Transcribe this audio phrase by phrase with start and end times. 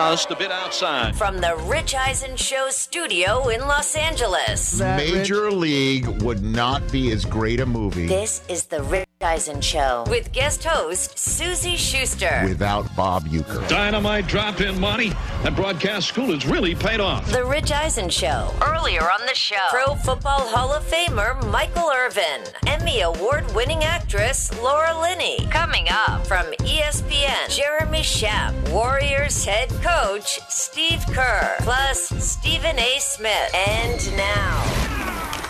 [0.00, 1.14] just a bit outside.
[1.14, 4.80] From the Rich Eisen Show studio in Los Angeles.
[4.80, 10.04] Major League would not be as great a movie This is the Rich Eisen Show
[10.08, 12.40] with guest host Suzy Shuster.
[12.48, 13.68] without Bob Uecker.
[13.68, 15.10] Dynamite drop in money.
[15.42, 17.30] That broadcast school has really paid off.
[17.30, 18.50] The Rich Eisen Show.
[18.62, 24.50] Earlier on the show, Pro Football Hall of Famer Michael Irvin, Emmy Award winning actress
[24.62, 25.46] Laura Linney.
[25.50, 32.98] Coming up from ESPN, Jeremy Schaap, Warriors head coach Steve Kerr, plus Stephen A.
[33.00, 33.54] Smith.
[33.54, 34.62] And now,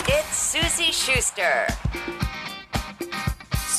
[0.09, 1.69] it's Suzy Shuster.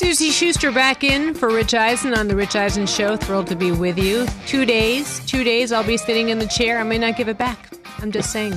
[0.02, 3.16] Suzy Shuster back in for Rich Eisen on the Rich Eisen Show.
[3.16, 4.26] Thrilled to be with you.
[4.46, 6.80] Two days, two days I'll be sitting in the chair.
[6.80, 7.70] I may not give it back.
[7.98, 8.52] I'm just saying.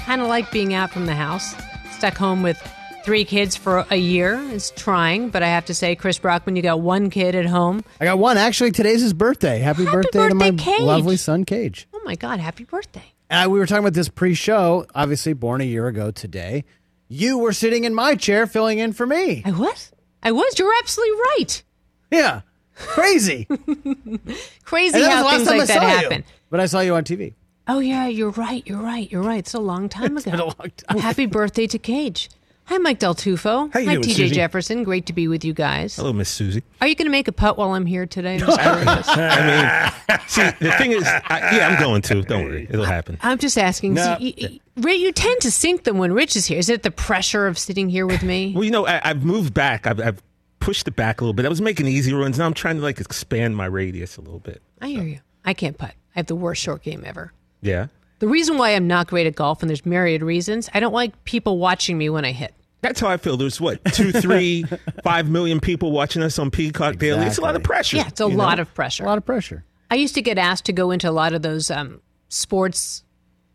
[0.00, 1.54] Kind of like being out from the house.
[1.92, 2.58] Stuck home with
[3.04, 6.62] three kids for a year is trying, but I have to say, Chris Brockman, you
[6.62, 7.84] got one kid at home.
[8.00, 8.38] I got one.
[8.38, 9.58] Actually, today's his birthday.
[9.58, 10.80] Happy, Happy birthday, to my Cage.
[10.80, 11.86] lovely son, Cage.
[11.92, 13.04] Oh my God, happy birthday.
[13.28, 14.86] And we were talking about this pre-show.
[14.94, 16.64] Obviously, born a year ago today.
[17.08, 19.42] You were sitting in my chair, filling in for me.
[19.44, 19.92] I was?
[20.26, 20.58] I was.
[20.58, 21.62] You're absolutely right.
[22.10, 22.40] Yeah,
[22.74, 23.44] crazy.
[24.64, 25.88] Crazy how things like that saw you.
[25.88, 26.24] happen.
[26.50, 27.34] But I saw you on TV.
[27.68, 28.66] Oh yeah, you're right.
[28.66, 29.08] You're right.
[29.10, 29.38] You're right.
[29.38, 30.28] It's a long time ago.
[30.30, 30.98] been a long time.
[30.98, 32.28] Happy birthday to Cage.
[32.66, 33.72] Hi, Mike Del Tufo.
[33.72, 34.34] How you Hi, doing, TJ Suzy?
[34.34, 34.82] Jefferson.
[34.82, 35.94] Great to be with you guys.
[35.94, 36.64] Hello, Miss Suzy.
[36.80, 38.34] Are you going to make a putt while I'm here today?
[38.34, 39.08] I'm, just curious.
[39.08, 42.22] I mean, see, the thing is, I, yeah, I'm going to.
[42.22, 43.18] Don't worry, it'll happen.
[43.22, 43.94] I'm just asking.
[43.94, 44.16] No.
[44.18, 46.58] See, you, you, you tend to sink them when Rich is here.
[46.58, 48.52] Is it the pressure of sitting here with me?
[48.52, 49.86] Well, you know, I, I've moved back.
[49.86, 50.22] I've, I've
[50.58, 51.46] pushed it back a little bit.
[51.46, 52.36] I was making easy runs.
[52.36, 54.60] Now I'm trying to like expand my radius a little bit.
[54.80, 55.20] I hear you.
[55.44, 55.94] I can't putt.
[56.16, 57.32] I have the worst short game ever.
[57.62, 57.86] Yeah,
[58.18, 61.24] The reason why I'm not great at golf, and there's myriad reasons, I don't like
[61.24, 62.54] people watching me when I hit.
[62.80, 63.36] that's how I feel.
[63.36, 64.64] There's what two, three,
[65.04, 67.26] five million people watching us on Peacock Daily.
[67.26, 67.98] It's a lot of pressure.
[67.98, 68.62] Yeah, it's a lot know?
[68.62, 69.04] of pressure.
[69.04, 69.64] A lot of pressure.
[69.90, 73.04] I used to get asked to go into a lot of those um, sports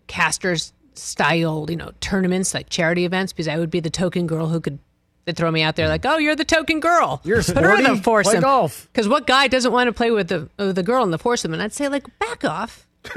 [0.07, 4.47] casters style, you know, tournaments like charity events because I would be the token girl
[4.47, 4.79] who could
[5.25, 7.21] they'd throw me out there like, "Oh, you're the token girl.
[7.23, 7.97] You're Put her in sporty.
[7.97, 8.87] the foursome." Play golf.
[8.91, 11.53] Because what guy doesn't want to play with the with the girl in the foursome?
[11.53, 12.87] And I'd say like, "Back off.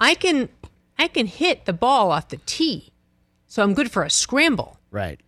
[0.00, 0.48] I can
[0.98, 2.92] I can hit the ball off the tee,
[3.46, 4.78] so I'm good for a scramble.
[4.90, 5.20] Right.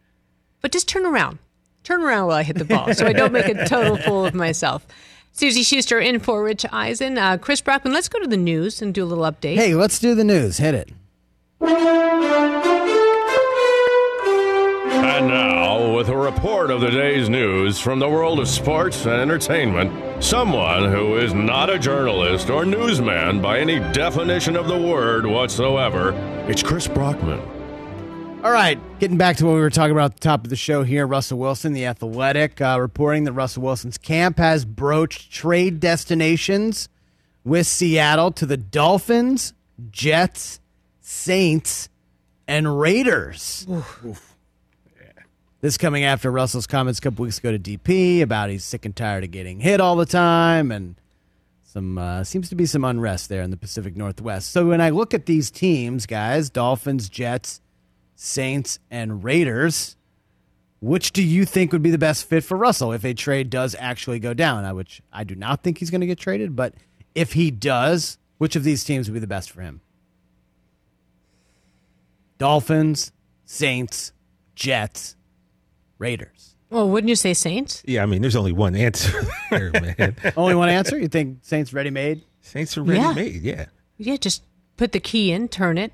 [0.60, 1.38] But just turn around,
[1.82, 4.34] turn around while I hit the ball, so I don't make a total fool of
[4.34, 4.86] myself."
[5.36, 7.18] Suzy Shuster in for Rich Eisen.
[7.18, 9.56] Uh, Chris Brockman, let's go to the news and do a little update.
[9.56, 10.58] Hey, let's do the news.
[10.58, 10.90] Hit it.
[14.96, 19.14] And now, with a report of the day's news from the world of sports and
[19.14, 25.24] entertainment, someone who is not a journalist or newsman by any definition of the word
[25.24, 26.10] whatsoever,
[26.48, 27.38] it's Chris Brockman.
[28.42, 30.56] All right, getting back to what we were talking about at the top of the
[30.56, 31.06] show here.
[31.06, 36.88] Russell Wilson, the athletic, uh, reporting that Russell Wilson's camp has broached trade destinations
[37.44, 39.54] with Seattle to the Dolphins,
[39.92, 40.58] Jets,
[41.00, 41.88] Saints,
[42.48, 43.64] and Raiders.
[45.64, 48.94] This coming after Russell's comments a couple weeks ago to DP about he's sick and
[48.94, 50.94] tired of getting hit all the time and
[51.62, 54.50] some uh, seems to be some unrest there in the Pacific Northwest.
[54.50, 57.62] So when I look at these teams, guys, Dolphins, Jets,
[58.14, 59.96] Saints, and Raiders,
[60.80, 63.74] which do you think would be the best fit for Russell if a trade does
[63.78, 64.66] actually go down?
[64.66, 66.74] I which I do not think he's going to get traded, but
[67.14, 69.80] if he does, which of these teams would be the best for him?
[72.36, 73.12] Dolphins,
[73.46, 74.12] Saints,
[74.54, 75.16] Jets,
[75.98, 76.54] Raiders.
[76.70, 77.82] Well, wouldn't you say Saints?
[77.86, 80.16] Yeah, I mean, there's only one answer there, man.
[80.36, 80.98] Only one answer?
[80.98, 82.22] You think Saints ready made?
[82.40, 83.12] Saints are ready Yeah.
[83.12, 83.42] made.
[83.42, 83.66] Yeah.
[83.96, 84.42] Yeah, just
[84.76, 85.92] put the key in, turn it.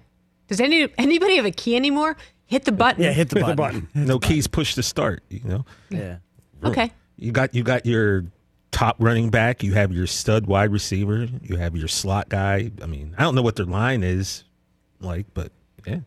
[0.48, 2.16] Does any anybody have a key anymore?
[2.46, 3.04] Hit the button.
[3.04, 3.88] Yeah, hit the button.
[3.94, 5.22] No keys push to start.
[5.28, 5.64] You know.
[5.90, 6.16] Yeah.
[6.64, 6.92] Okay.
[7.16, 8.24] You got you got your
[8.72, 9.62] top running back.
[9.62, 11.28] You have your stud wide receiver.
[11.42, 12.72] You have your slot guy.
[12.82, 14.42] I mean, I don't know what their line is
[15.00, 15.52] like, but
[15.86, 16.00] yeah,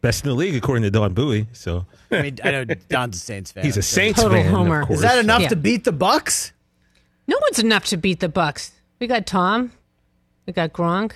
[0.00, 1.46] best in the league according to Don Bowie.
[1.52, 3.64] So I mean, I know Don's a Saints fan.
[3.64, 4.52] he's a so- Saints Total fan.
[4.52, 4.80] homer.
[4.82, 4.98] Of Is course.
[4.98, 5.48] Is that enough Yeah.
[5.48, 6.52] to beat the Bucks?
[7.26, 8.72] No one's enough to beat the Bucks.
[8.98, 9.72] We got Tom.
[10.46, 11.12] We got Gronk.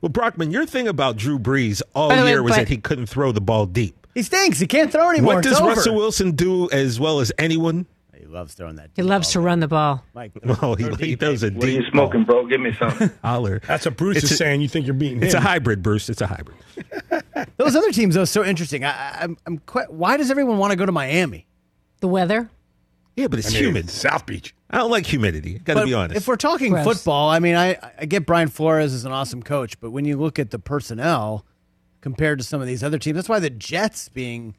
[0.00, 2.68] Well, Brockman, your thing about Drew Brees all By the way, year was but- that
[2.68, 4.06] he couldn't throw the ball deep.
[4.14, 4.58] He stinks.
[4.58, 5.34] He can't throw anymore.
[5.36, 5.68] What It's does over.
[5.70, 7.86] Russell Wilson do as well as anyone?
[8.28, 8.90] He loves throwing that.
[8.94, 10.04] He loves to run the ball.
[10.14, 12.46] Mike, Well, oh, he, he throws a What are you deep smoking, bro?
[12.46, 13.10] Give me something.
[13.24, 13.60] holler.
[13.66, 14.60] That's what Bruce It's is a- saying.
[14.60, 16.10] You think you're beating It's a hybrid, Bruce.
[16.10, 16.58] It's a hybrid.
[17.56, 18.84] those other teams though so interesting.
[18.84, 19.90] I, I, I'm, I'm quite.
[19.90, 21.46] Why does everyone want to go to Miami?
[22.00, 22.50] The weather.
[23.16, 23.88] Yeah, but it's I mean, humid.
[23.90, 24.54] South Beach.
[24.70, 25.58] I don't like humidity.
[25.60, 26.18] Got to be honest.
[26.18, 26.84] If we're talking Gross.
[26.84, 30.18] football, I mean, I, I get Brian Flores is an awesome coach, but when you
[30.18, 31.46] look at the personnel
[32.02, 34.54] compared to some of these other teams, that's why the Jets being.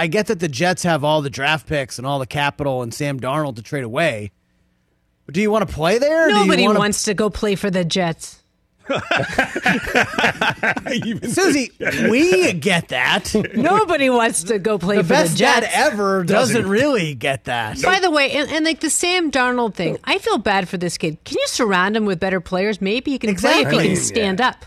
[0.00, 2.92] I get that the Jets have all the draft picks and all the capital and
[2.94, 4.32] Sam Darnold to trade away.
[5.26, 6.28] But do you want to play there?
[6.28, 8.42] Do you Nobody wanna- wants to go play for the Jets.
[11.22, 11.70] Suzy,
[12.10, 13.32] we get that.
[13.54, 15.60] Nobody wants to go play The for best the Jets.
[15.66, 17.80] dad ever doesn't really get that.
[17.82, 20.98] By the way, and, and like the Sam Darnold thing, I feel bad for this
[20.98, 21.22] kid.
[21.24, 22.80] Can you surround him with better players?
[22.80, 23.88] Maybe he can play if Exactly.
[23.90, 24.64] he can stand up.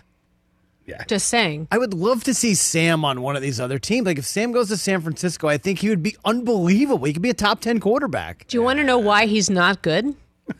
[0.85, 1.03] Yeah.
[1.07, 1.67] Just saying.
[1.71, 4.05] I would love to see Sam on one of these other teams.
[4.05, 7.05] Like if Sam goes to San Francisco, I think he would be unbelievable.
[7.05, 8.45] He could be a top 10 quarterback.
[8.47, 10.15] Do you want to know why he's not good?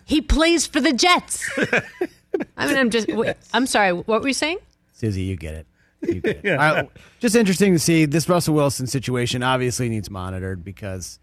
[0.06, 1.50] He plays for the Jets.
[2.58, 3.08] I mean, I'm just.
[3.10, 3.92] Wait, I'm sorry.
[3.92, 4.60] What were you saying?
[4.94, 5.68] Suzy, you get it.
[6.02, 6.50] You get it.
[6.52, 6.90] All right,
[7.20, 11.20] just interesting to see this Russell Wilson situation obviously needs monitored because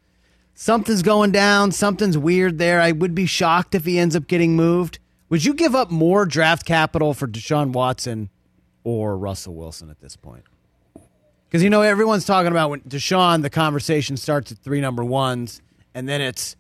[0.55, 2.81] something's going down, something's weird there.
[2.81, 4.99] I would be shocked if he ends up getting moved.
[5.31, 8.31] Would you give up more draft capital for Deshaun Watson
[8.85, 10.45] or Russell Wilson at this point?
[11.49, 15.61] Because you know everyone's talking about when Deshaun, the conversation starts at three number ones,
[15.95, 16.57] and then it's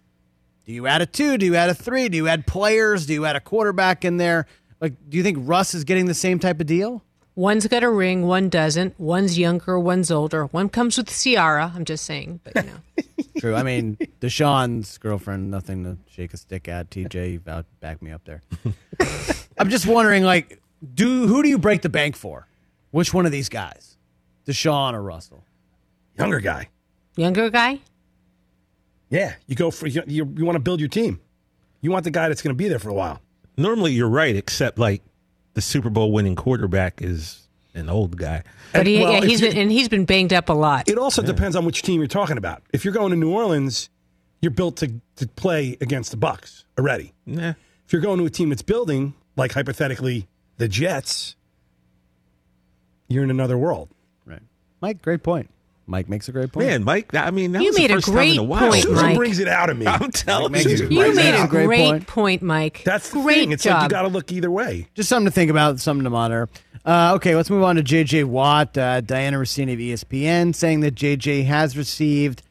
[0.66, 1.38] do you add a two?
[1.38, 2.08] Do you add a three?
[2.08, 3.06] Do you add players?
[3.06, 4.46] Do you add a quarterback in there?
[4.80, 7.02] Like, do you think Russ is getting the same type of deal?
[7.34, 8.98] One's got a ring, one doesn't.
[8.98, 10.46] One's younger, one's older.
[10.46, 11.72] One comes with Ciara.
[11.74, 13.04] I'm just saying, but you know.
[13.40, 13.54] True.
[13.54, 16.90] I mean, Deshaun's girlfriend, nothing to shake a stick at.
[16.90, 18.42] TJ, you about back me up there.
[19.58, 20.60] I'm just wondering, like,
[20.94, 22.46] do who do you break the bank for?
[22.90, 23.96] Which one of these guys,
[24.46, 25.44] Deshaun or Russell?
[26.18, 26.68] Younger guy.
[27.16, 27.80] Younger guy?
[29.10, 30.02] Yeah, you go for you.
[30.06, 31.20] You, you want to build your team.
[31.80, 33.20] You want the guy that's going to be there for a while.
[33.56, 35.02] Normally, you're right, except like
[35.54, 38.42] the Super Bowl winning quarterback is an old guy.
[38.72, 40.88] But he, well, yeah, if he's you- been and he's been banged up a lot.
[40.88, 42.62] It also depends on which team you're talking about.
[42.72, 43.90] If you're going to New Orleans,
[44.42, 47.12] you're built to, to play against the Bucks already.
[47.26, 47.54] Nah.
[47.86, 50.28] If you're going to a team that's building, like hypothetically
[50.60, 51.34] the Jets,
[53.08, 53.88] you're in another world.
[54.24, 54.42] Right.
[54.80, 55.50] Mike, great point.
[55.86, 56.68] Mike makes a great point.
[56.68, 58.42] Man, Mike, I mean, that You was the made a first time great in a
[58.44, 58.68] while.
[58.70, 59.16] point, Susan Mike.
[59.16, 59.86] brings it out of me.
[59.88, 60.86] I'm telling Mike you.
[60.86, 62.06] a You made a great, Great point.
[62.06, 62.42] point.
[62.42, 62.82] Mike.
[62.84, 63.52] That's the great thing.
[63.52, 63.74] It's job.
[63.74, 64.86] like you got to look either way.
[64.94, 66.48] Just something to think about, something to monitor.
[66.84, 68.78] Uh, okay, let's move on to JJ Watt.
[68.78, 72.42] Uh, Dianna Russini of ESPN saying that JJ has received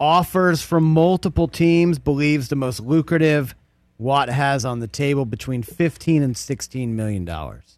[0.00, 3.54] offers from multiple teams, believes the most lucrative
[3.98, 7.76] Watt has on the table between 15 and 16 million dollars.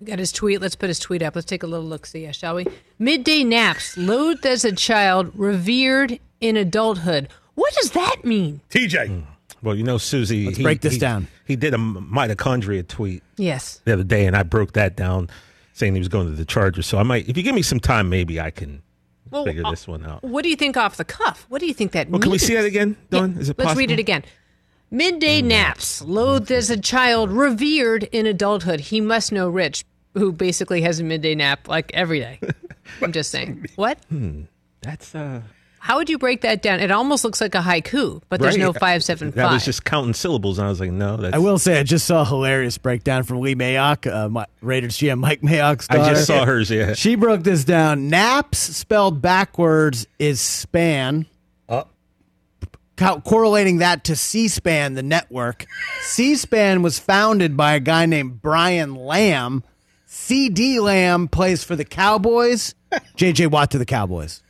[0.00, 0.60] We got his tweet.
[0.60, 1.34] Let's put his tweet up.
[1.34, 2.66] Let's take a little look see, shall we?
[2.98, 7.28] Midday naps, loathed as a child, revered in adulthood.
[7.54, 8.60] What does that mean?
[8.70, 9.24] TJ.
[9.62, 10.44] Well, you know, Suzy.
[10.44, 11.28] Let's he- break this he- down.
[11.46, 13.80] He did a mitochondria tweet Yes.
[13.84, 15.30] the other day, and I broke that down,
[15.72, 16.86] saying he was going to the Chargers.
[16.86, 18.82] So I might, if you give me some time, maybe I can
[19.30, 20.22] Well, figure uh, this one out.
[20.24, 21.46] What do you think off the cuff?
[21.48, 22.22] What do you think that Well, means?
[22.24, 23.32] can we see that again, Dawn?
[23.34, 24.24] Yeah, Is it Let's read it again.
[24.90, 28.78] Midday naps, loathed as a child, revered in adulthood.
[28.78, 29.84] He must know Rich,
[30.14, 32.38] who basically has a midday nap like every day.
[33.02, 33.66] I'm just saying.
[33.74, 33.98] What?
[34.82, 35.42] That's uh,
[35.80, 36.78] How would you break that down?
[36.78, 38.62] It almost looks like a haiku, but there's right?
[38.62, 39.34] no five seven five.
[39.34, 41.34] seven That was just counting syllables, and I was like, no, that's.
[41.34, 44.96] I will say, I just saw a hilarious breakdown from Lee Mayock, uh, my, Raiders
[44.98, 46.70] GM Mike Mayock's I just saw hers.
[46.70, 46.94] Yeah.
[46.94, 48.08] She broke this down.
[48.08, 51.26] Naps spelled backwards is span.
[52.96, 55.66] Co- correlating that to C-SPAN, the network.
[56.02, 59.62] C-SPAN was founded by a guy named Brian Lamb.
[60.08, 62.74] CeeDee Lamb plays for the Cowboys.
[63.16, 64.42] JJ Watt to the Cowboys.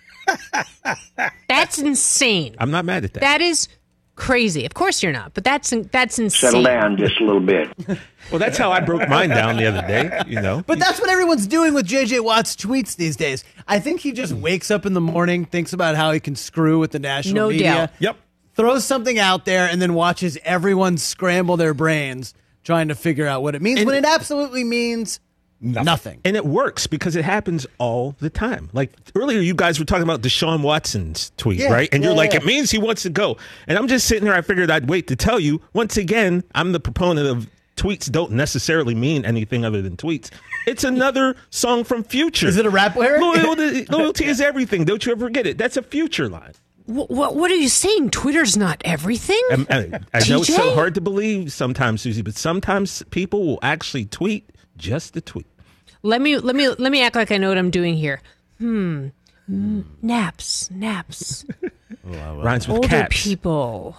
[1.48, 2.54] That's insane.
[2.58, 3.20] I'm not mad at that.
[3.20, 3.68] That is
[4.14, 4.64] crazy.
[4.64, 6.50] Of course you're not, but that's that's insane.
[6.50, 7.68] Settle down just a little bit.
[8.30, 10.22] well, that's how I broke mine down the other day.
[10.26, 10.62] You know.
[10.66, 13.44] But that's what everyone's doing with JJ Watt's tweets these days.
[13.66, 16.78] I think he just wakes up in the morning, thinks about how he can screw
[16.78, 17.72] with the national No media.
[17.72, 17.90] doubt.
[17.98, 18.16] Yep.
[18.56, 22.34] Throws something out there and then watches everyone scramble their brains
[22.64, 25.20] trying to figure out what it means And- when it absolutely means
[25.60, 26.20] nothing.
[26.24, 28.68] And it works because it happens all the time.
[28.72, 31.88] Like earlier, you guys were talking about Deshaun Watson's tweet, Yeah, right?
[31.92, 32.38] And you're yeah, like, yeah.
[32.40, 33.36] it means he wants to go.
[33.66, 34.34] And I'm just sitting here.
[34.34, 35.60] I figured I'd wait to tell you.
[35.72, 40.30] Once again, I'm the proponent of tweets don't necessarily mean anything other than tweets.
[40.66, 42.48] It's another song from Future.
[42.48, 43.20] Is it a rap lyric?
[43.20, 44.84] Loyalty, loyalty is everything.
[44.84, 45.56] Don't you ever forget it.
[45.58, 46.52] That's a Future line.
[46.86, 48.10] What, what, what are you saying?
[48.10, 49.40] Twitter's not everything.
[49.50, 53.58] And- and I know it's so hard to believe sometimes, Suzy, but sometimes people will
[53.62, 55.46] actually tweet just to tweet.
[56.02, 58.20] Let me let me let me act like I know what I'm doing here.
[58.58, 59.08] Hmm.
[59.50, 61.44] Mm, Naps, naps.
[62.04, 63.22] Rhymes with Older caps.
[63.24, 63.96] people.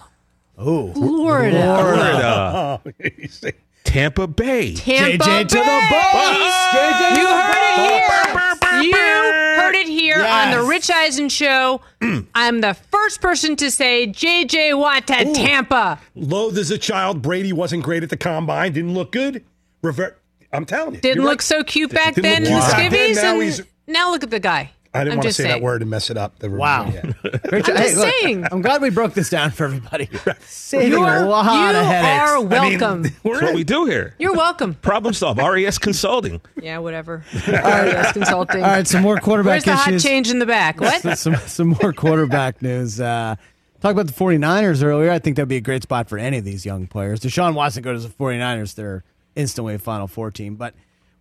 [0.56, 2.80] Oh, Florida.
[2.82, 3.52] Florida.
[3.84, 4.74] Tampa Bay.
[4.74, 6.50] Tampa JJ to the Bay.
[6.72, 8.57] JJ You to the heard it here.
[8.82, 11.80] You heard it here on the Rich Eisen show.
[12.34, 16.00] I'm the first person to say JJ Watt to Tampa.
[16.14, 17.22] Loathed as a child.
[17.22, 18.72] Brady wasn't great at the combine.
[18.72, 19.44] Didn't look good.
[19.82, 20.20] Revert.
[20.52, 21.00] I'm telling you.
[21.00, 21.42] Didn't look right.
[21.42, 23.14] so cute back Didn't then look in the back then.
[23.14, 24.72] Now and now look at the guy.
[24.94, 26.38] I didn't I'm want to just say that word and mess it up.
[26.38, 26.86] The Wow.
[26.92, 27.02] Yeah.
[27.52, 28.46] Rich, I'm hey, just look, saying.
[28.50, 30.08] I'm glad we broke this down for everybody.
[30.40, 32.30] Saving You a are, lot you of headaches.
[32.30, 33.02] are welcome.
[33.22, 34.14] That's what we do here.
[34.18, 34.74] You're welcome.
[34.74, 35.36] Problem solve.
[35.38, 36.40] RES Consulting.
[36.60, 37.22] Yeah, whatever.
[37.46, 38.62] RES Consulting.
[38.62, 40.02] All right, some more quarterback Where's the hot issues.
[40.02, 40.80] change in the back?
[40.80, 41.18] What?
[41.18, 42.98] some some more quarterback news.
[42.98, 43.36] Uh,
[43.80, 45.10] talk about the 49ers earlier.
[45.10, 47.20] I think that'd be a great spot for any of these young players.
[47.20, 49.04] Deshaun Watson goes to the 49ers, they're
[49.36, 50.56] instantly a Final Four team.
[50.56, 50.74] But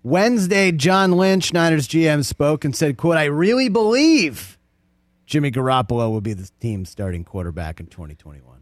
[0.04, 4.58] Wednesday, John Lynch, Niners GM, spoke and said, quote, I really believe
[5.26, 8.58] Jimmy Garoppolo will be the team's starting quarterback in 2021.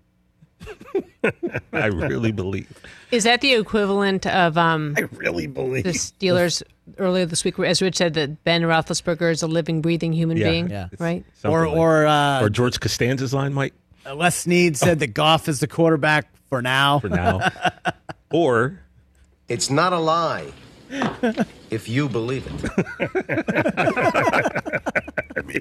[1.73, 2.67] I really believe.
[3.11, 5.83] Is that the equivalent of um, I really believe.
[5.83, 6.63] the Steelers
[6.97, 10.49] earlier this week, as Rich said, that Ben Roethlisberger is a living, breathing human Yeah,
[10.49, 10.69] being?
[10.69, 10.87] yeah.
[10.97, 11.23] Right?
[11.35, 13.73] Something Or, like- or, uh, or George Costanza's line, Mike,
[14.11, 16.99] Les Snead said that Goff is the quarterback for now.
[16.99, 17.51] for now.
[18.31, 18.79] or
[19.47, 20.47] It's not a lie
[21.69, 22.53] if you believe it.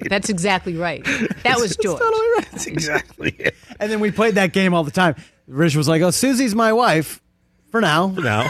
[0.09, 1.05] That's exactly right.
[1.43, 2.01] That was George.
[2.51, 3.55] That's exactly it.
[3.81, 5.17] And then we played that game all the time.
[5.47, 7.21] Rich was like, "Oh, Suzy's my wife
[7.71, 8.49] for now." For now.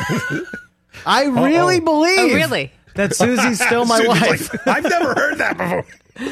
[1.07, 2.19] I really oh, believe.
[2.19, 2.73] Oh, really?
[2.95, 4.53] That Suzy's still my Suzy's wife.
[4.53, 5.85] like, I've never heard that before.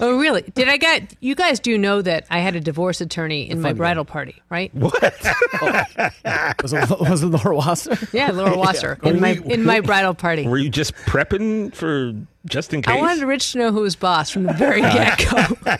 [0.00, 0.42] Oh, really?
[0.42, 3.70] Did I get you guys do know that I had a divorce attorney in my
[3.70, 4.74] fun bridal party, right?
[4.74, 4.92] What?
[6.62, 7.96] Was, it, was it Laura Wasser?
[8.12, 10.46] Yeah, Laura Wasser in my in my bridal party.
[10.46, 12.12] Were you just prepping for
[12.46, 12.94] just in case?
[12.94, 15.76] I wanted Rich to know who was boss from the very get go.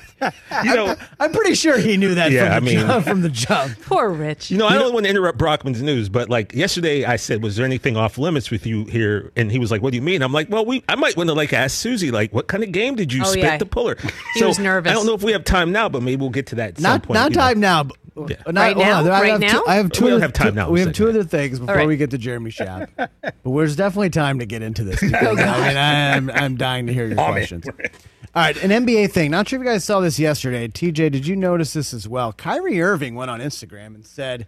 [0.64, 3.20] you know, I'm pretty sure he knew that Yeah, from, the I mean- jump, from
[3.22, 3.80] the jump.
[3.82, 4.50] Poor Rich.
[4.50, 7.56] you know, I don't want to interrupt Brockman's news, but like yesterday, I said, "Was
[7.56, 10.22] there anything off limits with you here?" And he was like, "What do you mean?"
[10.22, 12.72] I'm like, "Well, we I might want to like ask Suzy, like, what kind of
[12.72, 13.58] game did you Oh, spit yeah.
[13.58, 13.96] to pull her?"
[14.34, 14.90] He was nervous.
[14.90, 16.70] I don't know if we have time now, but maybe we'll get to that.
[16.70, 17.42] At some Not point, not you know.
[17.42, 17.82] time now.
[17.84, 18.36] But, Yeah.
[18.46, 19.10] not- Right hold on, now?
[19.12, 19.52] I Right have now?
[19.60, 20.04] Two, I have two.
[20.04, 21.10] We don't have time two- now, We we have two that.
[21.10, 21.86] other things before right.
[21.88, 22.88] we get to Jeremy Schaap.
[22.96, 23.10] but
[23.44, 25.00] there's definitely time to get into this.
[25.02, 27.32] Because, I mean, I'm I'm dying to hear your Oh, man.
[27.32, 27.66] questions.
[27.68, 29.30] All right, an NBA thing.
[29.30, 30.66] Not sure if you guys saw this yesterday.
[30.68, 32.32] TJ, did you notice this as well?
[32.32, 34.46] Kyrie Irving went on Instagram and said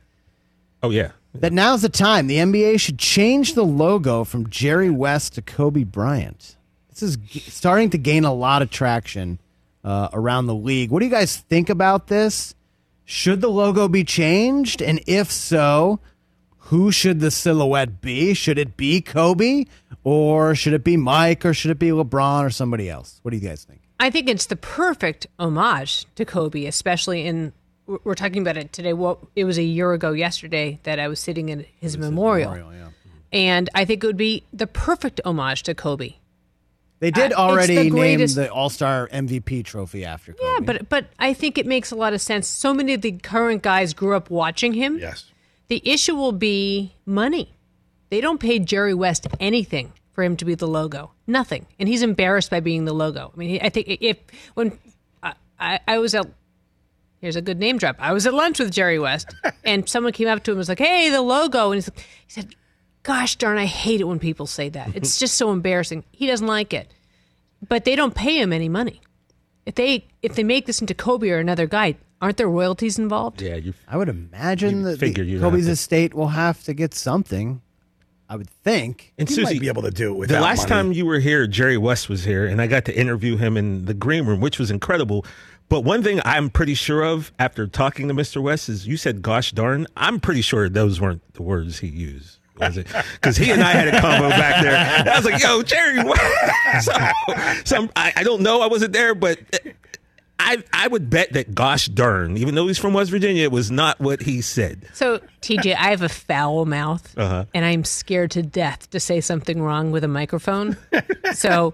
[0.83, 5.35] Oh yeah, that now's the time the NBA should change the logo from Jerry West
[5.35, 6.57] to Kobe Bryant.
[6.91, 9.39] This is g- starting to gain a lot of traction
[9.85, 10.91] uh, around the league.
[10.91, 12.55] What do you guys think about this?
[13.07, 14.83] Should the logo be changed?
[14.83, 16.01] And if so,
[16.59, 18.35] who should the silhouette be?
[18.35, 19.65] Should it be Kobe
[20.03, 23.21] or should it be Mike or should it be LeBron or somebody else?
[23.23, 23.81] What do you guys think?
[24.01, 27.53] I think it's the perfect homage to Kobe, especially in
[27.87, 28.93] we're talking about it today.
[28.93, 32.69] Well, it was a year ago yesterday that I was sitting in his memorial,
[33.33, 36.15] and I think it would be the perfect homage to Kobe.
[36.99, 40.45] They did Uh, it's the already name greatest- the All Star MVP trophy after Kobe.
[40.51, 42.47] Yeah, but but I think it makes a lot of sense.
[42.49, 44.99] So many of the current guys grew up watching him.
[44.99, 45.25] Yes.
[45.69, 47.53] The issue will be money.
[48.11, 51.11] They don't pay Jerry West anything for him to be the logo.
[51.27, 53.33] Nothing, and he's embarrassed by being the logo.
[53.35, 54.17] I mean, he- I think if
[54.55, 54.79] when
[55.23, 56.27] I, I, I was at
[57.21, 57.97] here's a good name drop.
[57.99, 59.35] I was at lunch with Jerry West,
[59.65, 61.99] and someone came up to him and was like, "Hey, the logo," and he's like,
[61.99, 62.55] he said,
[63.07, 64.91] "Gosh darn, I hate it when people say that.
[64.95, 66.93] It's just so embarrassing." He doesn't like it,
[67.69, 69.01] but they don't pay him any money.
[69.65, 73.41] If they if they make this into Kobe or another guy, aren't there royalties involved?
[73.43, 73.57] yeah.
[73.57, 76.95] You I would imagine that figure the, you'd Kobe's to- estate will have to get
[76.95, 77.63] something.
[78.29, 79.13] I would think.
[79.19, 80.69] and You Susie might be able to do it The last money.
[80.71, 83.85] time you were here, Jerry West was here, and I got to interview him in
[83.85, 85.25] the green room, which was incredible.
[85.69, 88.43] But one thing I'm pretty sure of after talking to Mr.
[88.43, 92.36] West is you said, gosh darn, I'm pretty sure those weren't the words he used.
[92.59, 92.87] Was it?
[93.15, 94.75] Because he and I had a combo back there.
[94.77, 96.21] And I was like, yo, Jerry, what?
[96.83, 96.93] So,
[97.65, 98.61] so I, I don't know.
[98.61, 99.39] I wasn't there, but
[100.39, 103.71] I, I would bet that gosh darn, even though he's from West Virginia, it was
[103.71, 104.87] not what he said.
[104.93, 107.47] So, TJ, I have a foul mouth, Uh-huh.
[107.55, 110.77] and I'm scared to death to say something wrong with a microphone.
[111.35, 111.73] so,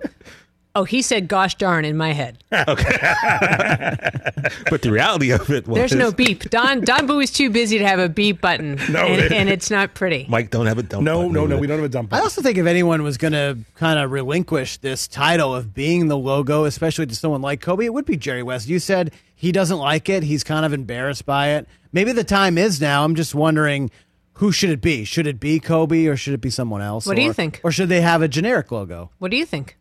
[0.74, 2.42] oh, he said "gosh darn" in my head.
[2.68, 2.98] Okay,
[4.70, 6.48] but the reality of it was There's no beep.
[6.50, 9.94] Don Don Bowie's too busy to have a beep button, No, and, and it's not
[9.94, 10.26] pretty.
[10.28, 11.02] Mike don't have a dump.
[11.02, 11.54] No, button no, either.
[11.54, 11.60] no.
[11.60, 12.12] We don't have a dump.
[12.12, 16.08] I also think if anyone was going to kind of relinquish this title of being
[16.08, 18.68] the logo, especially to someone like Kobe, it would be Jerry West.
[18.68, 20.22] You said he doesn't like it.
[20.22, 21.66] He's kind of embarrassed by it.
[21.92, 23.04] Maybe the time is now.
[23.04, 23.90] I'm just wondering
[24.34, 25.04] who should it be?
[25.04, 27.06] Should it be Kobe or should it be someone else?
[27.06, 27.60] What do you think?
[27.62, 29.10] Or should they have a generic logo?
[29.18, 29.76] What do you think?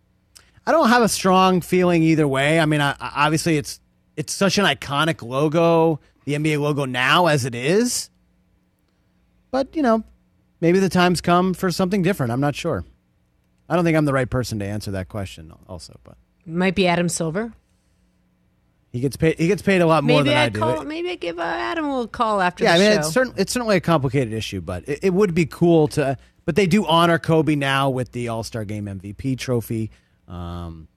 [0.65, 2.59] I don't have a strong feeling either way.
[2.59, 3.79] I mean, I, I- obviously it's
[4.17, 8.09] it's such an iconic logo, the NBA logo now as it is.
[9.51, 10.03] But you know,
[10.59, 12.31] maybe the time's come for something different.
[12.31, 12.85] I'm not sure.
[13.69, 15.51] I don't think I'm the right person to answer that question.
[15.67, 16.15] Also, but
[16.45, 17.53] Might be Adam Silver.
[18.91, 19.39] he gets paid.
[19.39, 20.59] He gets paid a lot more Maybe than I I do.
[20.59, 20.83] call.
[20.83, 22.99] Maybe I give uh, Adam a little call after yeah, I mean, show.
[22.99, 26.17] it's certain, it's certainly a complicated issue, but it, it would be cool to.
[26.43, 29.89] But they do honor Kobe now with the All Star Game MVP trophy.
[30.31, 30.87] Um,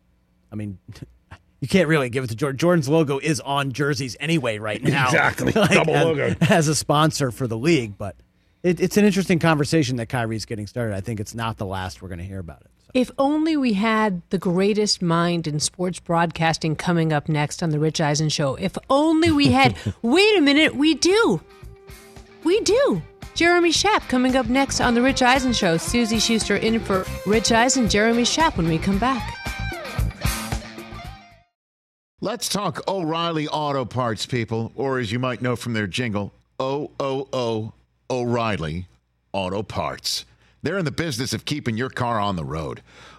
[0.53, 0.79] I mean,
[1.61, 2.59] you can't really give it to Jordan.
[2.59, 5.07] Jordan's logo is on jerseys anyway right now.
[5.07, 5.53] Exactly.
[5.53, 6.35] Double as, logo.
[6.49, 8.17] as a sponsor for the league, but
[8.63, 10.95] it, it's an interesting conversation that Kyrie's getting started.
[10.95, 12.71] I think it's not the last we're going to hear about it.
[12.79, 12.91] So.
[12.95, 17.81] If only we had the greatest mind in sports broadcasting coming up next on the
[17.81, 18.55] Rich Eisen show.
[18.55, 19.77] If only we had.
[20.03, 21.41] wait a minute, we do.
[22.45, 23.03] We do.
[23.35, 25.77] Jeremy Schaap coming up next on the Rich Eisen show.
[25.77, 29.37] Suzy Shuster in for Rich Eisen, Jeremy Schaap when we come back.
[32.21, 36.93] Let's talk O'Reilly Auto Parts, people, or as you might know from their jingle, O
[37.01, 37.73] O O
[38.09, 38.87] O'Reilly
[39.33, 40.25] Auto Parts.
[40.63, 42.83] They're in the business of keeping your car on the road.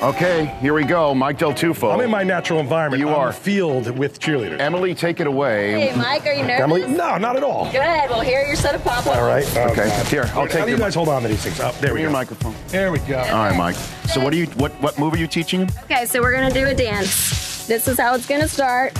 [0.00, 1.12] Okay, here we go.
[1.12, 1.92] Mike Del Tufo.
[1.92, 3.00] I'm in my natural environment.
[3.00, 3.32] You on are.
[3.32, 4.60] field with cheerleaders.
[4.60, 5.88] Emily, take it away.
[5.88, 6.60] Hey, Mike, are you nervous?
[6.62, 6.86] Emily?
[6.86, 7.64] No, not at all.
[7.72, 7.80] Good.
[7.80, 9.44] Well, here are your set of pop All right.
[9.56, 10.06] Oh, Okay, God.
[10.06, 11.58] here, I'll Wait, take How do you guys hold on to these things?
[11.58, 12.12] Oh, there we Your go.
[12.12, 12.54] microphone.
[12.68, 13.18] There we go.
[13.18, 13.74] All right, Mike.
[13.74, 15.68] So what do you what what move are you teaching him?
[15.84, 17.66] Okay, so we're gonna do a dance.
[17.66, 18.96] This is how it's gonna start.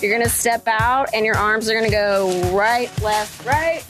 [0.00, 3.84] You're gonna step out, and your arms are gonna go right, left, right.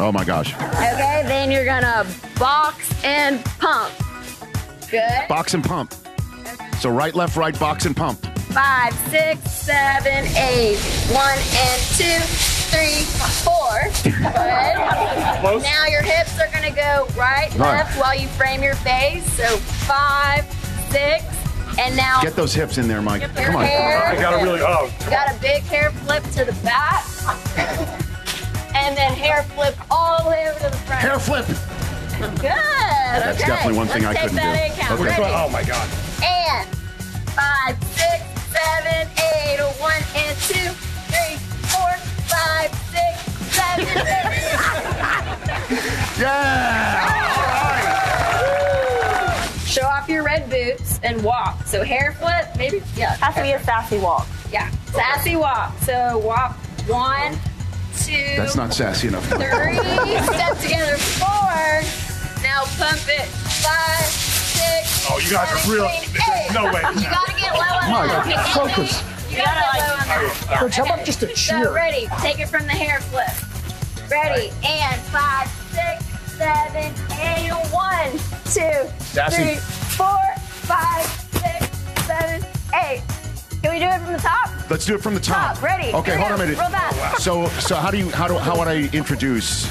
[0.00, 0.54] Oh my gosh.
[0.54, 2.04] Okay, then you're gonna
[2.36, 3.92] box and pump.
[4.90, 5.28] Good.
[5.28, 5.94] Box and pump.
[6.80, 8.24] So right, left, right, box and pump.
[8.52, 10.78] Five, six, seven, eight.
[11.12, 12.18] One and two,
[12.70, 13.04] three,
[13.44, 13.80] four.
[14.02, 15.62] Good.
[15.62, 17.58] Now your hips are gonna go right, Right.
[17.78, 19.24] left while you frame your face.
[19.34, 20.44] So five,
[20.90, 21.24] six,
[21.78, 23.22] and now Get those hips in there, Mike.
[23.36, 23.64] Come on.
[23.64, 24.02] hair.
[24.06, 24.60] I gotta really.
[24.62, 27.04] Oh, You got a big hair flip to the back.
[28.74, 31.00] and then hair flip all the way over to the front.
[31.02, 31.46] Hair flip.
[32.40, 32.89] Good.
[33.18, 33.46] That's okay.
[33.50, 34.94] definitely one thing Let's I take couldn't that do.
[34.94, 35.04] Okay.
[35.20, 35.32] Ready?
[35.34, 35.88] Oh my God.
[36.22, 36.66] And
[37.34, 38.22] five, six,
[38.54, 40.70] seven, eight, a one and two,
[41.10, 41.36] three,
[41.68, 41.90] four,
[42.30, 43.18] five, six,
[43.54, 44.46] seven, eight.
[46.20, 47.04] Yeah.
[49.64, 51.64] Show off your red boots and walk.
[51.66, 53.16] So hair flip, maybe yeah.
[53.16, 54.26] Has to be a sassy walk.
[54.52, 54.68] Yeah.
[54.92, 55.78] Sassy walk.
[55.82, 56.56] So walk
[56.88, 57.38] one,
[57.98, 59.26] two, That's not sassy enough.
[59.28, 59.76] three,
[60.18, 61.82] step together, four.
[62.42, 63.26] Now pump it,
[63.62, 65.06] five, six.
[65.10, 66.52] Oh, you guys are real- eight.
[66.54, 66.80] no way.
[66.94, 68.26] You gotta get low on Mike, that.
[68.26, 69.02] Okay, focus.
[69.30, 70.06] You gotta get low on
[70.48, 70.58] that.
[70.58, 71.72] Coach, how about just a So cheer?
[71.72, 73.28] ready, take it from the hair flip.
[74.10, 76.04] Ready, and five, six,
[76.36, 78.10] seven, eight, one,
[78.46, 79.36] two, Sassy.
[79.36, 79.56] three,
[79.96, 80.18] four,
[80.66, 81.68] five, six,
[82.06, 83.02] seven, eight.
[83.62, 84.70] Can we do it from the top?
[84.70, 85.54] Let's do it from the top.
[85.56, 86.58] Top, ready, Okay, hold on a minute.
[86.58, 87.18] roll back.
[87.18, 89.70] So so how do you how do how would I introduce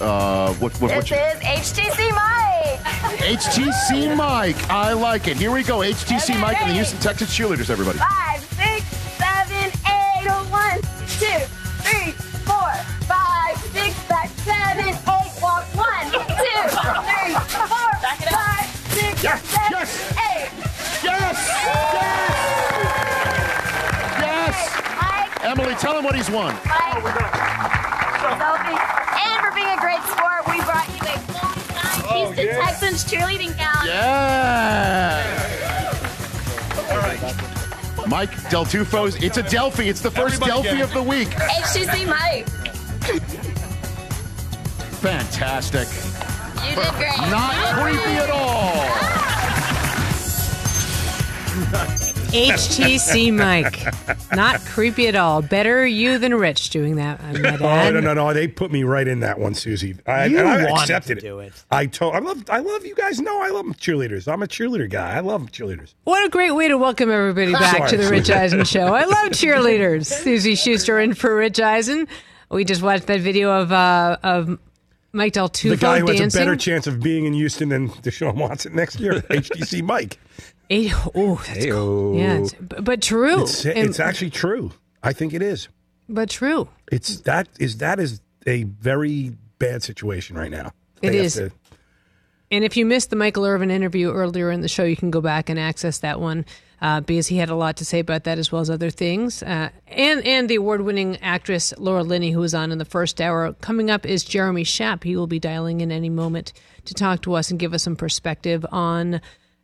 [0.00, 2.80] uh what what, what This you, is HTC Mike.
[3.18, 4.68] HTC Mike.
[4.70, 5.36] I like it.
[5.36, 5.78] Here we go.
[5.78, 6.74] HTC Okay, Mike and the.
[6.74, 7.98] Houston Texas cheerleaders, everybody.
[7.98, 8.84] Five, six,
[9.18, 10.80] seven, eight, one,
[11.18, 11.40] two,
[11.82, 12.12] three,
[12.44, 12.70] four,
[13.08, 14.96] five, six, back, seven, eight,
[15.42, 17.34] walk, one, two, three,
[17.66, 17.90] four,
[18.30, 19.80] five, six, Yes, seven, yes.
[19.80, 20.13] eight.
[20.13, 20.13] Yes!
[20.13, 20.13] Yes!
[26.30, 26.54] One.
[28.38, 28.78] Sophie.
[29.20, 33.86] And for being a great sport, we brought you a full-time Houston Texans cheerleading gown.
[38.08, 39.16] Mike Del Tufo's.
[39.22, 39.84] It's a Delphi.
[39.84, 41.28] It's the first Delphi of the week.
[41.30, 42.48] HTC Mike.
[45.00, 45.88] Fantastic.
[46.68, 47.18] You did great.
[47.30, 48.74] Not creepy at all.
[52.34, 53.80] HTC Mike.
[54.34, 55.40] Not creepy at all.
[55.40, 58.32] Better you than Rich doing that, I might Oh no no no!
[58.34, 59.94] They put me right in that one, Suzy.
[60.04, 61.52] I, You and I accepted to do it.
[61.70, 64.26] I told I love I love you guys No, I love cheerleaders.
[64.26, 65.14] I'm a cheerleader guy.
[65.14, 65.94] I love cheerleaders.
[66.02, 68.88] What a great way to welcome everybody back Sorry, to the Rich Eisen Show.
[68.88, 70.06] I love cheerleaders.
[70.06, 72.08] Suzy Shuster in for Rich Eisen.
[72.50, 74.58] We just watched that video of uh, of
[75.14, 76.24] Mike Del Tufo the guy who dancing.
[76.24, 79.12] has a better chance of being in Houston than Deshaun Watson next year.
[79.30, 80.18] HTC Mike.
[81.14, 82.16] Oh, that's cool.
[82.18, 83.42] Yeah, it's, but, but true.
[83.42, 84.72] It's, And- it's actually true.
[85.02, 85.68] I think it is.
[86.08, 86.68] but true.
[86.90, 90.72] It's that is that is a very bad situation right now.
[91.02, 91.34] It They have is.
[91.34, 91.52] to-
[92.50, 95.20] And if you missed the Michael Irvin interview earlier in the show, you can go
[95.20, 96.44] back and access that one
[96.80, 99.42] uh, because he had a lot to say about that as well as other things.
[99.42, 103.52] Uh, and and the award-winning actress Laura Linney, who was on in the first hour.
[103.60, 105.04] Coming up is Jeremy Schaap.
[105.04, 106.52] He will be dialing in any moment
[106.84, 109.20] to talk to us and give us some perspective on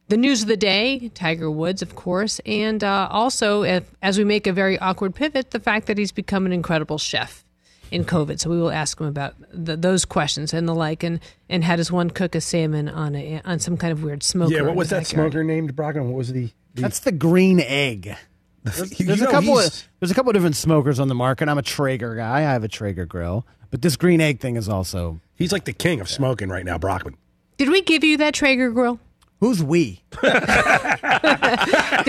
[0.09, 4.25] the news of the day, Tiger Woods, of course, and uh, also if, as we
[4.25, 7.45] make a very awkward pivot, the fact that he's become an incredible chef
[7.93, 8.41] in COVID.
[8.41, 11.77] So we will ask him about the, those questions and the like, and and how
[11.77, 14.53] does one cook a salmon on a on some kind of weird smoker?
[14.53, 15.33] yeah, what was that backyard?
[15.33, 16.09] smoker named, Brockman?
[16.09, 18.17] What was the, the That's the green egg.
[18.63, 19.59] There's, You there's a couple.
[19.59, 21.49] Of, there's a couple of different smokers on the market.
[21.49, 22.39] I'm a Traeger guy.
[22.39, 25.21] I have a Traeger grill, but this green egg thing is also.
[25.35, 27.17] He's like the king of smoking right now, Brockman.
[27.57, 29.01] Did we give you that Traeger grill?
[29.41, 30.03] Who's we?
[30.23, 30.33] Did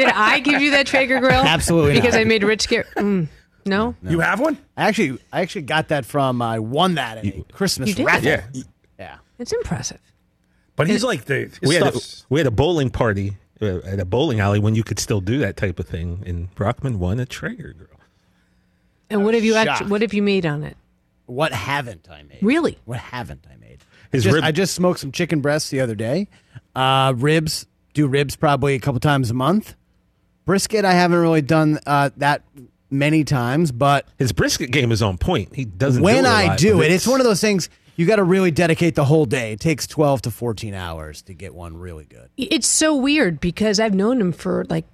[0.09, 1.41] I give you that Traeger grill?
[1.41, 2.21] Absolutely Because not.
[2.21, 2.85] I made Rich get.
[2.95, 3.27] Mm,
[3.65, 3.95] no?
[4.03, 4.57] You have one?
[4.75, 6.41] I actually, I actually got that from.
[6.41, 8.05] I won that in a Christmas You did?
[8.05, 8.25] raffle.
[8.27, 8.43] Yeah.
[8.99, 9.17] Yeah.
[9.39, 9.99] It's impressive.
[10.75, 14.05] But he's like the We had, a, we had a bowling party uh, at a
[14.05, 17.25] bowling alley when you could still do that type of thing, and Brockman won a
[17.25, 17.87] Traeger grill.
[19.09, 19.67] And what have you shocked.
[19.69, 20.77] actually, what have you made on it?
[21.25, 22.39] What haven't I made?
[22.41, 22.77] Really?
[22.85, 23.79] What haven't I made?
[24.11, 26.27] His Just- rib- I just smoked some chicken breasts the other day.
[26.75, 29.75] Uh, ribs, do ribs probably a couple times a month.
[30.45, 32.41] Brisket, I haven't really done uh, that
[32.89, 35.55] many times, but His brisket game is on point.
[35.55, 36.01] He doesn't.
[36.01, 37.69] when do it a I lot, do but it, it's one of those things
[38.01, 39.53] you got to really dedicate the whole day.
[39.53, 42.29] It takes 12 to 14 hours to get one really good.
[42.35, 44.85] It's so weird because I've known him for like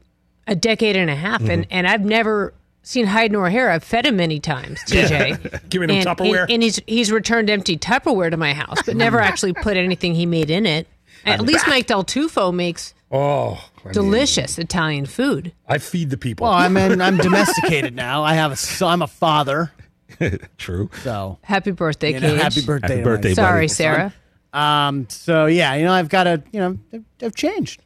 [0.45, 1.71] a decade and a half, and, Mm-hmm.
[1.71, 3.69] and I've never seen hide nor hair.
[3.71, 5.69] I've fed him many times, TJ.
[5.69, 6.41] Giving him and, Tupperware?
[6.43, 10.13] And, and he's he's returned empty Tupperware to my house, but never actually put anything
[10.15, 10.87] he made in it.
[11.25, 15.51] At least Mike Del Tufo makes oh I mean, delicious Italian food.
[15.67, 16.45] I feed the people.
[16.45, 18.23] Well, I mean, I'm domesticated now.
[18.23, 18.93] I have a son.
[18.93, 19.71] I'm a father.
[20.57, 20.89] True.
[21.03, 22.41] So, Happy birthday, you know, Cage.
[22.41, 22.87] happy birthday.
[22.89, 23.43] Happy birthday, son.
[23.43, 23.67] Sorry, buddy.
[23.67, 24.13] Sarah.
[24.53, 27.81] Um, so yeah, you know, I've got to, you know, I've, I've changed.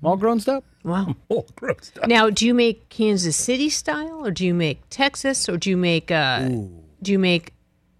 [0.00, 0.64] I'm all grown up.
[0.84, 1.16] Wow.
[1.30, 2.06] oh, gross stuff.
[2.06, 5.76] Now, do you make Kansas City style, or do you make Texas, or do you
[5.76, 6.46] make uh,
[7.02, 7.52] do you make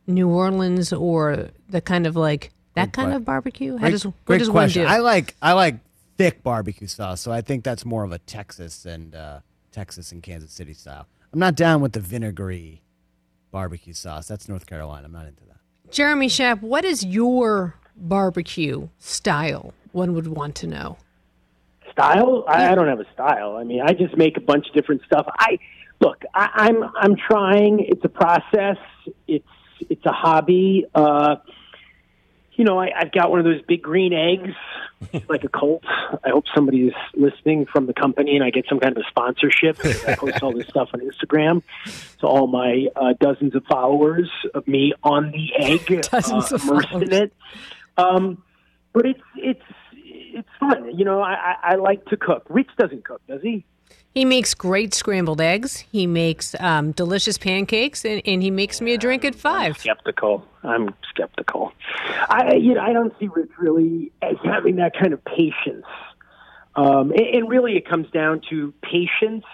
[0.06, 3.72] New Orleans, or the kind of like that kind of barbecue?
[3.72, 4.82] How Great, does what does question.
[4.82, 4.94] one do?
[4.96, 5.76] I like I like
[6.18, 9.40] thick barbecue sauce, so I think that's more of a Texas and uh,
[9.72, 11.06] Texas and Kansas City style.
[11.32, 12.82] I'm not down with the vinegary
[13.54, 14.26] barbecue sauce.
[14.26, 15.06] That's North Carolina.
[15.06, 15.58] I'm not into that.
[15.92, 19.72] Jeremy Schaap, what is your barbecue style?
[19.92, 20.96] One would want to know.
[21.92, 24.74] style I, I don't have a style i mean i just make a bunch of
[24.74, 25.58] different stuff i
[26.00, 28.78] look I, i'm i'm trying it's a process
[29.28, 29.46] it's
[29.88, 31.36] it's a hobby uh
[32.56, 34.54] you know I, i've got one of those big green eggs
[35.28, 35.84] like a cult
[36.24, 39.08] i hope somebody is listening from the company and i get some kind of a
[39.08, 41.62] sponsorship i post all this stuff on instagram
[42.18, 46.88] to all my uh, dozens of followers of me on the egg Dozens uh, immersed
[46.88, 47.08] followers.
[47.08, 47.32] in it
[47.96, 48.42] um
[48.92, 49.62] but it's it's
[50.34, 50.96] it's fun.
[50.96, 52.44] You know, I, I, I like to cook.
[52.48, 53.64] Rich doesn't cook, does he?
[54.14, 55.84] He makes great scrambled eggs.
[55.90, 59.76] He makes um, delicious pancakes, and, and he makes me a drink at five.
[59.78, 60.46] Skeptical.
[60.62, 61.72] I'm skeptical.
[62.28, 65.84] I you know I don't see Rich really as having that kind of patience.
[66.76, 69.44] Um, and, and really, it comes down to patience.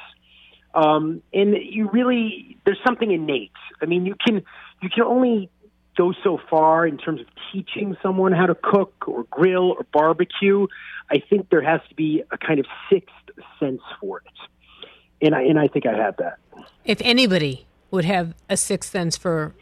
[0.75, 3.53] Um, and you really there's something innate.
[3.81, 4.43] I mean, you can
[4.83, 5.51] you can only
[5.97, 10.67] go so far in terms of teaching someone how to cook or grill or barbecue.
[11.11, 13.15] I think there has to be a kind of sixth
[13.59, 16.39] sense for it, and I and I think I have that.
[16.85, 19.55] If anybody would have a sixth sense for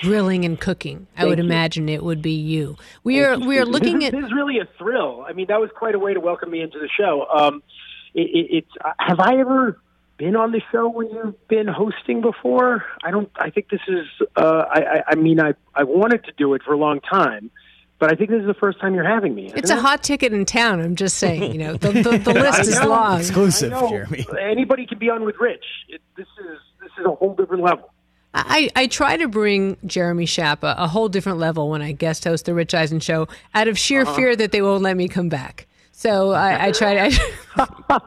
[0.00, 1.44] grilling and cooking, I would you.
[1.44, 2.76] imagine it would be you.
[3.04, 5.24] We are we are looking this at this is really a thrill.
[5.26, 7.26] I mean, that was quite a way to welcome me into the show.
[7.32, 7.62] Um,
[8.14, 9.78] it, it, it's uh, have I ever
[10.22, 12.84] been on the show when you've been hosting before.
[13.02, 13.28] I don't.
[13.36, 14.06] I think this is.
[14.36, 15.02] Uh, I, I.
[15.08, 15.54] I mean, I.
[15.74, 17.50] I wanted to do it for a long time,
[18.02, 19.52] but I think this is the first time you're having me.
[19.54, 20.80] It's a hot ticket in town.
[20.80, 21.52] I'm just saying.
[21.52, 22.88] You know, the, the, the list is know.
[22.88, 23.20] long.
[23.20, 24.26] Exclusive, Jeremy.
[24.40, 25.64] Anybody can be on with Rich.
[25.88, 27.92] It, this is this is a whole different level.
[28.34, 32.46] I, I try to bring Jeremy Shappa a whole different level when I guest host
[32.46, 34.14] the Rich Eisen show out of sheer Uh-huh.
[34.16, 35.68] fear that they won't let me come back.
[35.92, 37.22] So I, I try to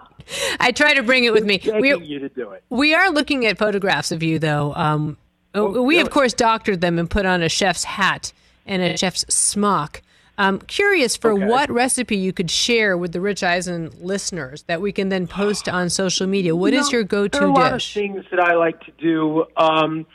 [0.60, 1.62] I try to bring it with me.
[1.80, 2.66] We, you to do it.
[2.70, 4.74] we are looking at photographs of you though.
[4.76, 5.16] Um,
[5.54, 8.34] we of course doctored them and put on a chef's hat
[8.66, 10.02] and a chef's smock.
[10.38, 14.92] I'm curious for what recipe you could share with the Rich Eisen listeners that we
[14.92, 16.54] can then post on social media.
[16.56, 17.96] What You is know, your There are go-to a lot dish?
[17.96, 19.46] of things that I like to do.
[19.56, 20.06] Um,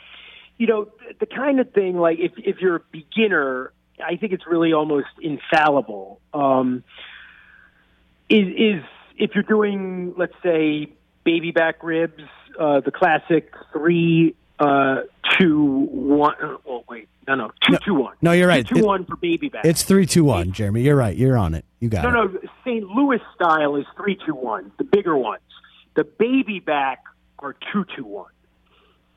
[0.57, 3.71] you know, the kind of thing like if if you're a beginner,
[4.03, 6.19] I think it's really almost infallible.
[6.35, 6.83] Um,
[8.29, 8.83] is is
[9.17, 10.89] if you're doing, let's say,
[11.23, 12.21] baby back ribs,
[12.59, 14.97] uh, the classic three, uh,
[15.39, 16.35] two, one.
[16.67, 18.15] Oh wait, no, no, two, two, one.
[18.21, 18.65] No, you're right.
[18.67, 19.65] Two, two, It- one for baby back.
[19.65, 20.81] It's three, two, one, Jeremy.
[20.81, 21.15] You're right.
[21.15, 21.65] You're on it.
[21.79, 22.13] You got No, it.
[22.13, 22.83] No, no, St.
[22.87, 25.41] Louis style is three two one, the bigger ones.
[25.95, 27.03] The baby back
[27.39, 28.31] are two two one,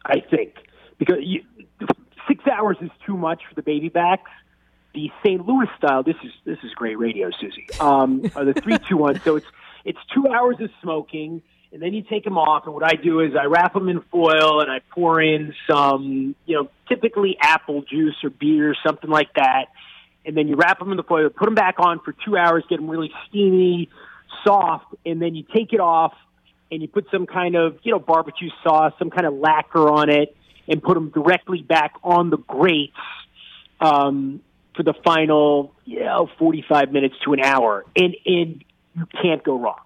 [0.04, 0.54] I think,
[0.98, 1.42] because you,
[2.28, 4.30] six hours is too much for the baby backs.
[4.94, 5.44] The St.
[5.46, 7.66] Louis style, this is this is great radio, Suzy.
[7.80, 9.20] Um, are the three two one.
[9.24, 9.46] So it's
[9.84, 11.42] it's two hours of smoking,
[11.74, 12.64] and then you take them off.
[12.64, 16.34] And what I do is I wrap them in foil and I pour in some,
[16.46, 19.66] you know, typically apple juice or beer, something like that
[20.24, 22.64] and then you wrap them in the foil, put them back on for two hours,
[22.68, 23.90] get them really steamy,
[24.44, 26.14] soft, and then you take it off
[26.70, 30.10] and you put some kind of you know barbecue sauce, some kind of lacquer on
[30.10, 30.34] it,
[30.68, 32.92] and put them directly back on the grates
[33.80, 34.40] um,
[34.74, 38.64] for the final you know forty five minutes to an hour, and and
[38.96, 39.83] you can't go wrong.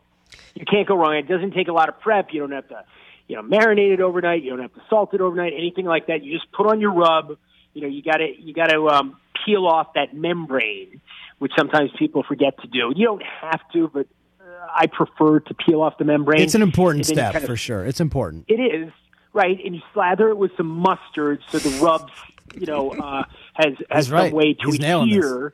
[0.59, 1.15] You can't go wrong.
[1.15, 2.29] It doesn't take a lot of prep.
[2.33, 2.85] You don't have to
[3.29, 4.43] you know marinate it overnight.
[4.43, 5.53] You don't have to salt it overnight.
[5.57, 6.25] Anything like that.
[6.25, 7.37] You just put on your rub.
[7.75, 9.17] You know you got to you got to um,
[9.47, 11.01] peel off that membrane,
[11.39, 12.93] which sometimes people forget to do.
[12.97, 14.09] You don't have to, but
[14.41, 14.45] uh,
[14.75, 16.41] I prefer to peel off the membrane.
[16.41, 17.87] It's an important And then you step kind of- for sure.
[17.87, 18.47] It's important.
[18.49, 18.93] It is
[19.33, 22.13] right, and you slather it with some mustard, so the rubs,
[22.57, 23.23] you know, uh,
[23.55, 24.33] has has He's right.
[24.33, 25.53] way to He's adhere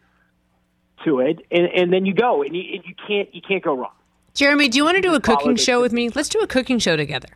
[1.04, 3.76] to it, and, and then you go, and you, and you can't you can't go
[3.76, 3.92] wrong.
[4.34, 6.10] Jeremy, do you want to do a cooking show with me?
[6.10, 7.28] Let's do a cooking show together.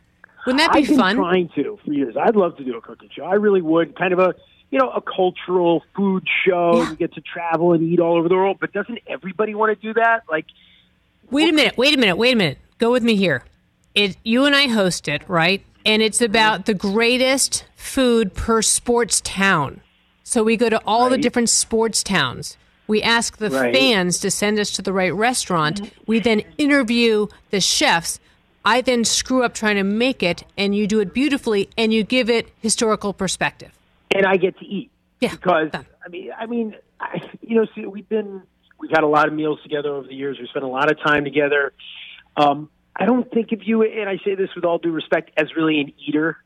[0.45, 0.83] Wouldn't that be fun?
[0.83, 1.15] I've been fun?
[1.15, 2.15] trying to for years.
[2.17, 3.23] I'd love to do a cooking show.
[3.23, 3.97] I really would.
[3.97, 4.35] Kind of a
[4.69, 6.83] you know a cultural food show.
[6.83, 9.87] You get to travel and eat all over the world, but doesn't everybody want to
[9.87, 10.23] do that?
[10.29, 10.45] Like,
[11.31, 11.77] Wait a minute.
[11.77, 12.17] Wait a minute.
[12.17, 12.57] Wait a minute.
[12.79, 13.43] Go with me here.
[13.95, 15.63] It you and I host it, right?
[15.85, 16.25] And it's mm-hmm.
[16.25, 19.81] about the greatest food per sports town.
[20.23, 22.57] So we go to all the different sports towns.
[22.89, 23.73] We ask the Right.
[23.73, 25.93] fans to send us to the right restaurant.
[26.07, 28.19] We then interview the chefs.
[28.65, 32.03] I then screw up trying to make it, and you do it beautifully, and you
[32.03, 33.71] give it historical perspective.
[34.11, 34.89] and I get to eat.
[35.21, 38.41] Yeah, because I mean, I mean, I, you know, see, we've been
[38.79, 40.39] we've had a lot of meals together over the years.
[40.39, 41.73] We spent a lot of time together.
[42.35, 45.55] Um, I don't think of you, and I say this with all due respect, as
[45.55, 46.37] really an eater.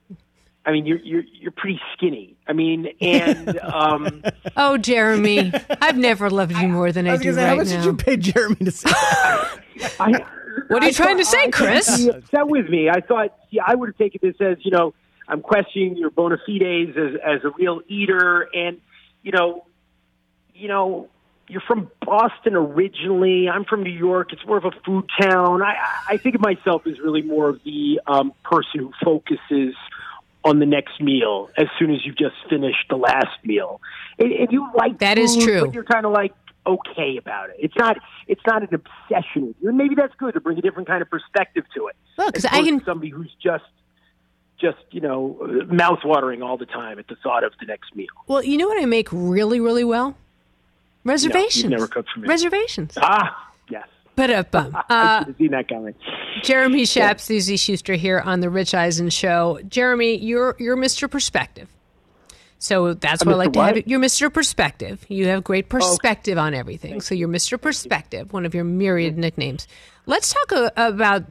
[0.65, 2.35] I mean, you're you're you're pretty skinny.
[2.47, 4.23] I mean, and um,
[4.55, 7.49] Oh, Jeremy, I've never loved you more than I, was do say, right now.
[7.49, 7.75] how much now.
[7.77, 9.59] did you pay Jeremy to say that?
[9.99, 10.11] I,
[10.67, 11.99] What are you I trying to say, I thought Chris?
[11.99, 12.89] you'd upset with me.
[12.89, 14.93] I thought, yeah, I would have taken this as you know,
[15.27, 18.79] I'm questioning your bona fides as as a real eater, and
[19.21, 19.65] you know,
[20.55, 21.09] you know,
[21.49, 23.49] you're from Boston originally.
[23.49, 24.31] I'm from New York.
[24.31, 25.61] It's more of a food town.
[25.61, 25.75] I
[26.07, 29.75] I think of myself as really more of the um, person who focuses
[30.45, 33.79] on the next meal as soon as you've just finished the last meal.
[34.19, 35.61] And, and you like That is food, true.
[35.65, 36.33] But you're kind of like
[36.65, 37.57] okay about it.
[37.59, 40.61] It's not it's not an obsession with you, and maybe that's good to bring a
[40.61, 41.95] different kind of perspective to it.
[42.17, 43.63] Look, 'cause As I can- somebody who's just
[44.59, 45.37] just you know
[45.69, 48.07] mouth watering all the time at the thought of the next meal.
[48.27, 50.15] Well, you know what I make really, really well?
[51.03, 51.69] Reservations.
[51.69, 52.27] never cooked for me.
[52.29, 52.97] Reservations.
[53.01, 53.51] Ah,
[54.15, 54.77] But uh, bum.
[54.89, 55.95] Uh, seen that coming.
[56.43, 59.59] Jeremy Schaap, Suzy Shuster here on the Rich Eisen Show.
[59.67, 61.09] Jeremy, you're you're Mr.
[61.09, 61.69] Perspective.
[62.63, 63.77] So that's I'm what I like to have.
[63.77, 63.87] it.
[63.89, 64.33] You're Mr.
[64.33, 65.05] Perspective.
[65.09, 67.01] You have great perspective on everything.
[67.01, 67.59] So you're Mr.
[67.59, 69.67] Perspective, one of your myriad nicknames.
[70.05, 71.25] Let's talk a, about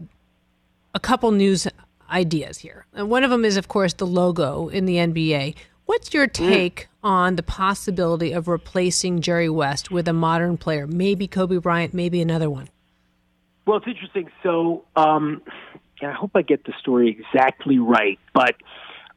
[0.94, 1.66] a couple news
[2.10, 2.84] ideas here.
[2.92, 5.54] And one of them is, of course, the logo in the NBA.
[5.86, 10.86] What's your take on the possibility of replacing Jerry West with a modern player?
[10.86, 12.68] Maybe Kobe Bryant, maybe another one.
[13.66, 14.30] Well, it's interesting.
[14.42, 15.42] So, um,
[16.02, 18.56] I hope I get the story exactly right, but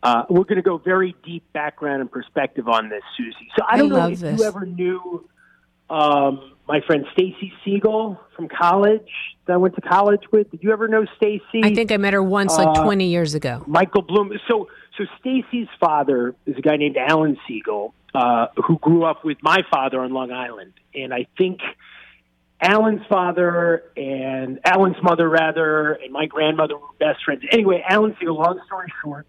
[0.04, 3.50] uh, we're going to go very deep background and perspective on this, Suzy.
[3.58, 4.40] So I I don't know if this.
[4.40, 5.28] you ever knew
[5.90, 9.10] um, my friend Stacy Siegel from college
[9.48, 10.52] that I went to college with.
[10.52, 11.62] Did you ever know Stacy?
[11.64, 13.64] I think I met her once, like Uh, 20 years ago.
[13.66, 14.32] Michael Bloom.
[14.48, 19.38] So, so Stacy's father is a guy named Alan Siegel, uh, who grew up with
[19.42, 21.60] my father on Long Island, and I think
[22.62, 27.44] Alan's father and Alan's mother, rather, and my grandmother were best friends.
[27.52, 28.36] Anyway, Alan Siegel.
[28.36, 29.28] Long story short,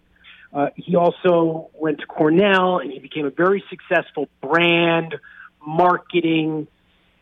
[0.52, 5.16] uh, he also went to Cornell, and he became a very successful brand
[5.66, 6.68] marketing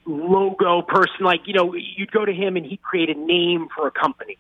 [0.05, 1.25] logo person.
[1.25, 4.39] Like you know, you'd go to him and he'd create a name for a company.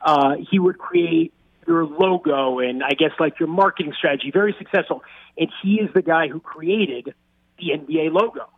[0.00, 1.32] Uh, he would create
[1.68, 4.30] your logo and I guess like your marketing strategy.
[4.32, 5.02] Very successful,
[5.36, 7.14] and he is the guy who created
[7.58, 8.48] the NBA logo.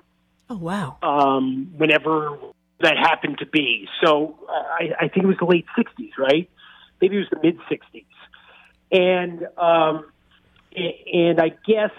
[0.49, 0.97] Oh, wow.
[1.03, 2.39] Um, whenever
[2.81, 6.49] that happened to be, so uh, I, I think it was the late '60s, right?
[7.01, 8.05] Maybe it was the mid '60s,
[8.91, 10.11] and um,
[10.75, 11.91] and I guess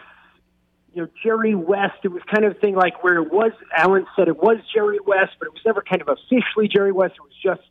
[0.93, 4.06] you know, Jerry West, it was kind of a thing like where it was, Alan
[4.15, 7.13] said it was Jerry West, but it was never kind of officially Jerry West.
[7.15, 7.67] It was just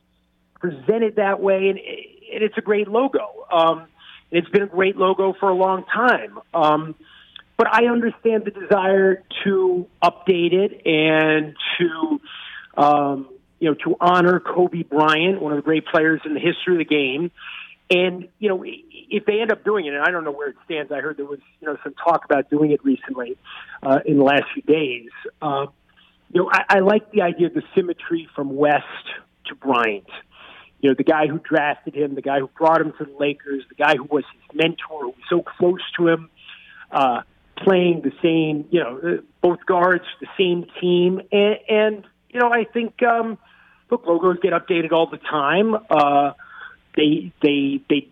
[0.60, 3.46] presented that way, and, and it's a great logo.
[3.50, 3.86] Um,
[4.30, 6.38] it's been a great logo for a long time.
[6.54, 6.94] Um,
[7.56, 12.20] but I understand the desire to update it and to,
[12.80, 16.74] um, you know, to honor Kobe Bryant, one of the great players in the history
[16.74, 17.30] of the game.
[17.90, 20.56] And you know, if they end up doing it, and I don't know where it
[20.64, 20.92] stands.
[20.92, 23.36] I heard there was you know some talk about doing it recently
[23.82, 25.10] uh, in the last few days.
[25.42, 25.66] Uh,
[26.32, 28.86] you know, I, I like the idea of the symmetry from West
[29.46, 30.08] to Bryant.
[30.80, 33.64] You know, the guy who drafted him, the guy who brought him to the Lakers,
[33.68, 36.30] the guy who was his mentor, who was so close to him,
[36.90, 37.22] uh,
[37.56, 42.50] playing the same, you know, uh, both guards, the same team, and, and you know,
[42.52, 43.38] I think um,
[43.90, 45.74] look, logos get updated all the time.
[45.90, 46.32] Uh,
[46.96, 48.08] they they they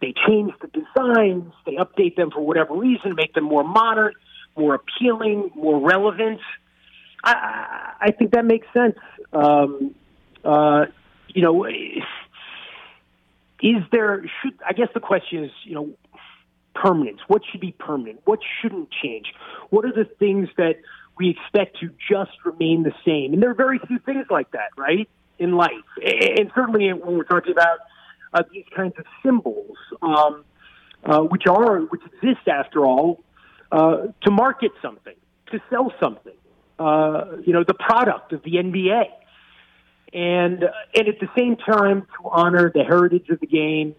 [0.00, 4.14] they change the designs, they update them for whatever reason, make them more modern,
[4.56, 6.40] more appealing, more relevant.
[7.22, 8.96] I, I I think that makes sense.
[9.32, 9.94] Um,
[10.44, 10.86] uh,
[11.34, 11.72] you know, is
[13.92, 15.90] there should I guess the question is, you know,
[16.74, 17.20] permanence.
[17.28, 18.20] What should be permanent?
[18.24, 19.26] What shouldn't change?
[19.70, 20.76] What are the things that
[21.16, 23.32] we expect to just remain the same?
[23.32, 25.70] And there are very few things like that, right, in life.
[26.02, 27.78] And certainly when we're talking about
[28.32, 30.44] uh, these kinds of symbols, um,
[31.04, 33.22] uh, which are which exist after all,
[33.70, 35.14] uh, to market something,
[35.52, 36.32] to sell something.
[36.78, 39.04] Uh, you know, the product of the NBA,
[40.14, 43.94] and uh, and at the same time to honor the heritage of the game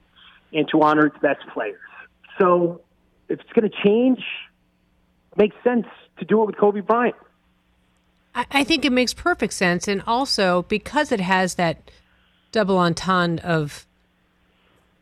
[0.53, 1.79] and to honor its best players.
[2.39, 2.81] So,
[3.29, 4.19] if it's going to change,
[5.33, 5.85] it makes sense
[6.17, 7.15] to do it with Kobe Bryant.
[8.33, 9.87] I, I think it makes perfect sense.
[9.87, 11.91] And also because it has that
[12.51, 13.85] double entendre of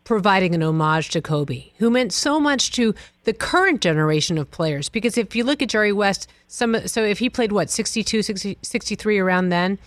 [0.03, 4.89] providing an homage to Kobe, who meant so much to the current generation of players.
[4.89, 8.57] Because if you look at Jerry West, some so if he played what 62, 60,
[8.61, 9.79] 63 around then,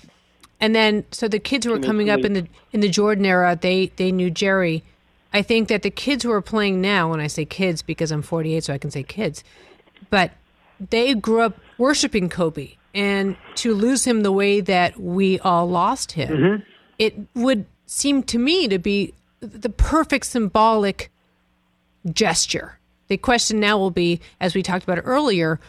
[0.60, 3.58] and then so the kids who were coming up in the in the Jordan era,
[3.60, 4.82] they they knew Jerry.
[5.32, 8.22] I think that the kids who are playing now, when I say kids because I'm
[8.22, 9.44] 48, so I can say kids,
[10.08, 10.32] but
[10.90, 16.12] they grew up worshiping Kobe, and to lose him the way that we all lost
[16.12, 16.62] him,
[16.98, 21.10] it would seem to me to be the perfect symbolic
[22.12, 22.78] gesture.
[23.08, 25.60] The question now will be, as we talked about earlier,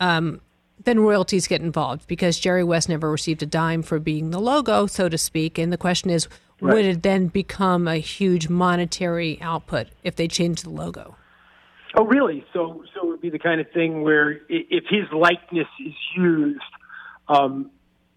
[0.00, 0.40] um,
[0.84, 4.86] then royalties get involved because Jerry West never received a dime for being the logo,
[4.86, 5.58] so to speak.
[5.58, 6.28] And the question is,
[6.60, 6.74] Right.
[6.74, 11.16] would it then become a huge monetary output if they change the logo?
[11.96, 12.44] Oh, really?
[12.52, 16.60] So, so it would be the kind of thing where if his likeness is used,
[17.28, 17.70] um,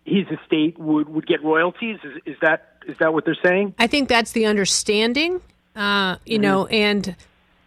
[0.05, 1.97] his estate would would get royalties.
[2.03, 3.75] Is, is that is that what they're saying?
[3.77, 5.41] I think that's the understanding,
[5.75, 7.15] uh, you know, and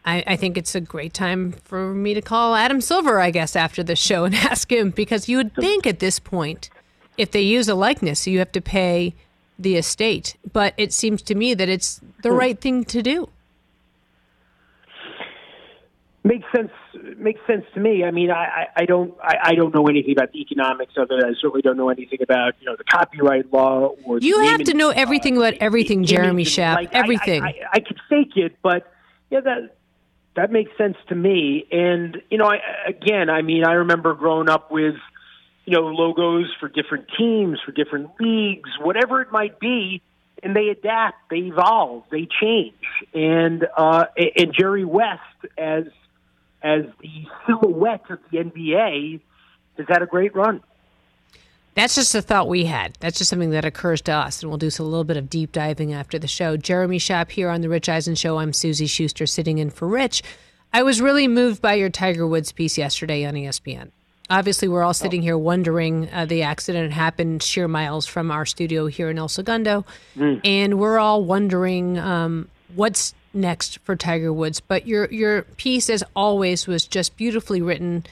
[0.04, 3.54] I, I think it's a great time for me to call Adam Silver, I guess,
[3.54, 6.70] after the show and ask him because you would think at this point,
[7.18, 9.14] if they use a likeness, you have to pay
[9.58, 10.36] the estate.
[10.52, 12.36] But it seems to me that it's the hmm.
[12.36, 13.28] right thing to do.
[16.22, 16.70] Makes sense.
[17.16, 18.04] Makes sense to me.
[18.04, 21.24] I mean, I, I, don't I, I don't know anything about the economics of it.
[21.24, 24.74] I certainly don't know anything about you know the copyright law or You have to
[24.74, 26.74] know everything about everything, Jeremy Schaap.
[26.74, 27.42] like, everything.
[27.42, 28.92] I, I, I could fake it, but
[29.30, 29.76] yeah, that
[30.37, 31.66] that makes sense to me.
[31.70, 32.59] And you know, I,
[32.89, 34.95] again, I mean, I remember growing up with
[35.64, 40.03] you know logos for different teams, for different leagues, whatever it might be,
[40.43, 42.74] and they adapt, they evolve, they change.
[43.14, 45.20] And uh, and Jerry West
[45.59, 45.85] as
[46.62, 49.20] as the silhouette of the NBA
[49.78, 50.62] has had a great run.
[51.81, 52.95] That's just a thought we had.
[53.01, 55.53] That's just something that occurs to us, and we'll do a little bit of deep
[55.53, 56.59] diving after the show.
[56.59, 58.39] Jeremy Schaap here on the Rich Eisen Show.
[58.39, 60.22] I'm Suzy Shuster, sitting in for Rich.
[60.74, 63.93] I was really moved by your Tiger Woods piece yesterday on ESPN.
[64.28, 68.87] obviously we're all sitting here wondering uh, the accident happened sheer miles from our studio
[68.87, 69.85] here in El Segundo,
[70.16, 70.41] Mm.
[70.45, 74.61] and we're all wondering um, what's next for Tiger Woods.
[74.61, 78.05] But your your piece, as always, was just beautifully written,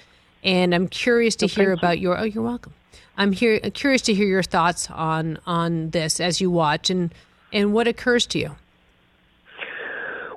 [0.42, 2.18] and I'm curious to hear about your.
[2.18, 2.72] Oh, you're welcome.
[3.18, 7.12] I'm here curious to hear your thoughts on on this as you watch and
[7.52, 8.56] and what occurs to you.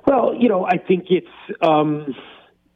[0.04, 1.26] Well, you know, I think it's
[1.62, 2.14] um,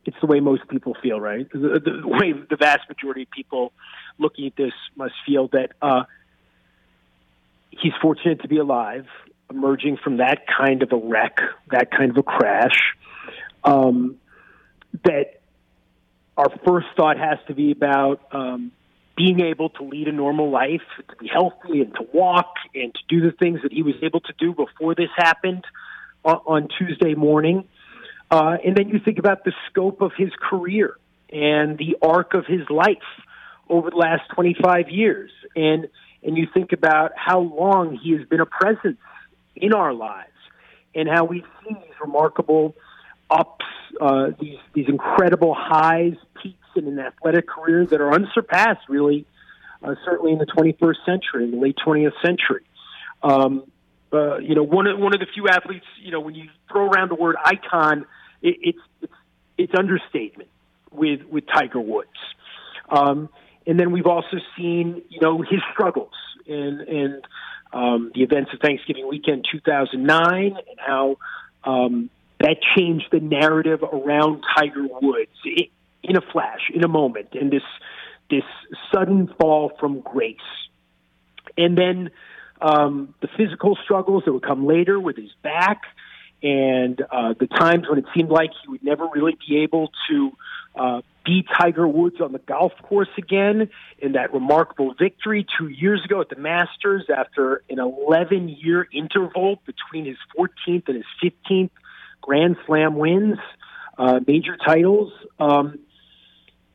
[0.05, 1.51] it's the way most people feel, right?
[1.53, 3.73] The, the way the vast majority of people
[4.19, 6.05] looking at this must feel that uh,
[7.71, 9.07] he's fortunate to be alive,
[9.51, 11.41] emerging from that kind of a wreck,
[11.73, 12.95] that kind of a crash.
[13.65, 14.19] Um,
[15.05, 15.41] that
[16.37, 18.71] our first thought has to be about um,
[19.17, 23.01] being able to lead a normal life, to be healthy, and to walk, and to
[23.09, 25.65] do the things that he was able to do before this happened
[26.25, 27.65] on, on Tuesday morning.
[28.31, 30.99] Uh, and then you think about the scope of his career
[31.31, 32.99] and the arc of his life
[33.69, 35.31] over the last 25 years.
[35.55, 35.89] And,
[36.23, 38.99] and you think about how long he has been a presence
[39.55, 40.31] in our lives
[40.95, 42.75] and how we've seen these remarkable
[43.31, 43.65] ups,
[44.01, 49.27] uh, these, these incredible highs, peaks in an athletic career that are unsurpassed, really,
[49.83, 52.65] uh, certainly in the 21st century, in the late 20th century.
[53.23, 53.65] Um,
[54.13, 55.85] uh, you know, one of one of the few athletes.
[56.01, 58.07] You know, when you throw around the word icon,
[58.41, 59.13] it, it's it's
[59.59, 60.49] it's understatement
[60.93, 62.09] with with Tiger Woods.
[62.89, 63.29] Um,
[63.67, 66.15] and then we've also seen, you know, his struggles
[66.47, 67.25] and and
[67.73, 71.17] um, the events of Thanksgiving weekend 2009 and how
[71.65, 72.11] um,
[72.41, 75.69] that changed the narrative around Tiger Woods i
[76.09, 77.63] in a flash, in a moment, and this
[78.31, 78.45] this
[78.93, 80.37] sudden fall from grace.
[81.57, 82.11] And then
[82.61, 85.83] um, the physical struggles that would come later with his back,
[86.43, 90.33] and uh, the times when it seemed like he would never really be able to
[90.75, 96.03] uh, be Tiger Woods on the golf course again, in that remarkable victory two years
[96.05, 101.71] ago at the Masters after an 11 year interval between his 14th and his 15th
[102.21, 103.39] Grand Slam wins,
[103.99, 105.13] uh, major titles.
[105.39, 105.79] Um,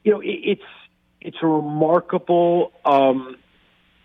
[0.04, 0.62] you know, it, it's
[1.20, 2.72] it's a remarkable.
[2.86, 3.38] Um,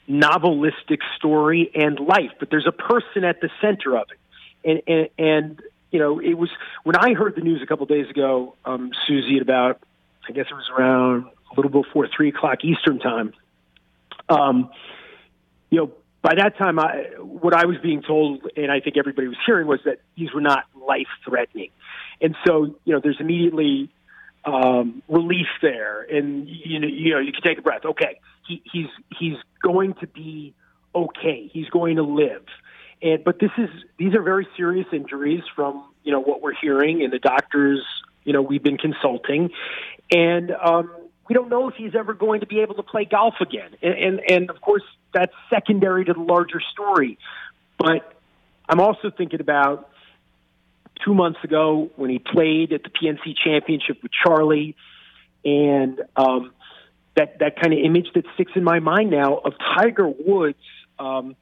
[0.08, 4.18] novelistic story and life, but there's a person at the center of it.
[4.64, 6.48] And, and, and you know, it was
[6.84, 9.80] when I heard the news a couple days ago, um, Suzy, at about,
[10.28, 13.32] I guess it was around a little before three o'clock Eastern time.
[14.28, 14.70] Um,
[15.70, 15.92] you know,
[16.22, 19.66] by that time, I, what I was being told, and I think everybody was hearing,
[19.66, 21.70] was that these were not life threatening.
[22.20, 23.90] And so, you know, there's immediately
[24.46, 27.84] um, relief there, and you know, you know, you can take a breath.
[27.84, 28.86] Okay, he, he's
[29.18, 30.54] he's going to be
[30.94, 31.50] okay.
[31.52, 32.44] He's going to live.
[33.02, 33.68] And but this is
[33.98, 37.84] these are very serious injuries from you know what we're hearing, and the doctors
[38.24, 39.50] you know we've been consulting,
[40.10, 40.90] and um,
[41.28, 43.70] we don't know if he's ever going to be able to play golf again.
[43.82, 47.18] And and, and of course that's secondary to the larger story.
[47.78, 48.16] But
[48.68, 49.90] I'm also thinking about
[51.04, 54.76] two months ago when he played at the PNC Championship with Charlie,
[55.44, 56.52] and um,
[57.16, 60.58] that that kind of image that sticks in my mind now of Tiger Woods,
[60.98, 61.36] um,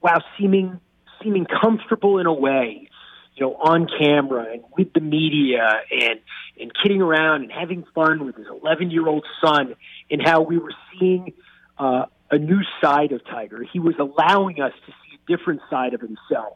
[0.00, 0.80] while seeming
[1.22, 2.88] seeming comfortable in a way,
[3.34, 6.20] you know, on camera and with the media and
[6.60, 9.74] and kidding around and having fun with his 11 year old son,
[10.10, 11.32] and how we were seeing
[11.78, 13.64] uh, a new side of Tiger.
[13.72, 16.54] He was allowing us to see a different side of himself,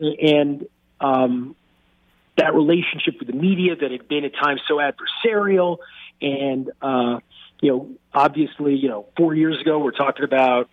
[0.00, 0.66] and
[1.00, 1.56] um,
[2.36, 5.78] that relationship with the media that had been at times so adversarial,
[6.20, 7.20] and uh,
[7.60, 10.68] you know, obviously, you know, four years ago we're talking about,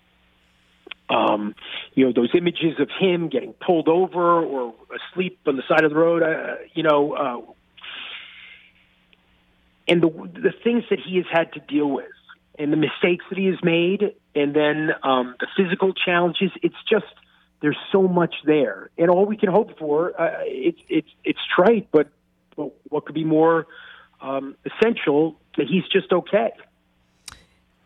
[1.09, 1.55] um,
[1.93, 4.73] you know, those images of him getting pulled over or
[5.11, 7.51] asleep on the side of the road, uh, you know, uh,
[9.87, 12.05] and the the things that he has had to deal with,
[12.57, 16.51] and the mistakes that he has made, and then um, the physical challenges.
[16.61, 17.05] It's just
[17.63, 20.19] there's so much there, and all we can hope for.
[20.21, 22.09] Uh, it's it's it's trite, but,
[22.57, 23.67] but what could be more
[24.19, 26.51] um, essential that he's just okay.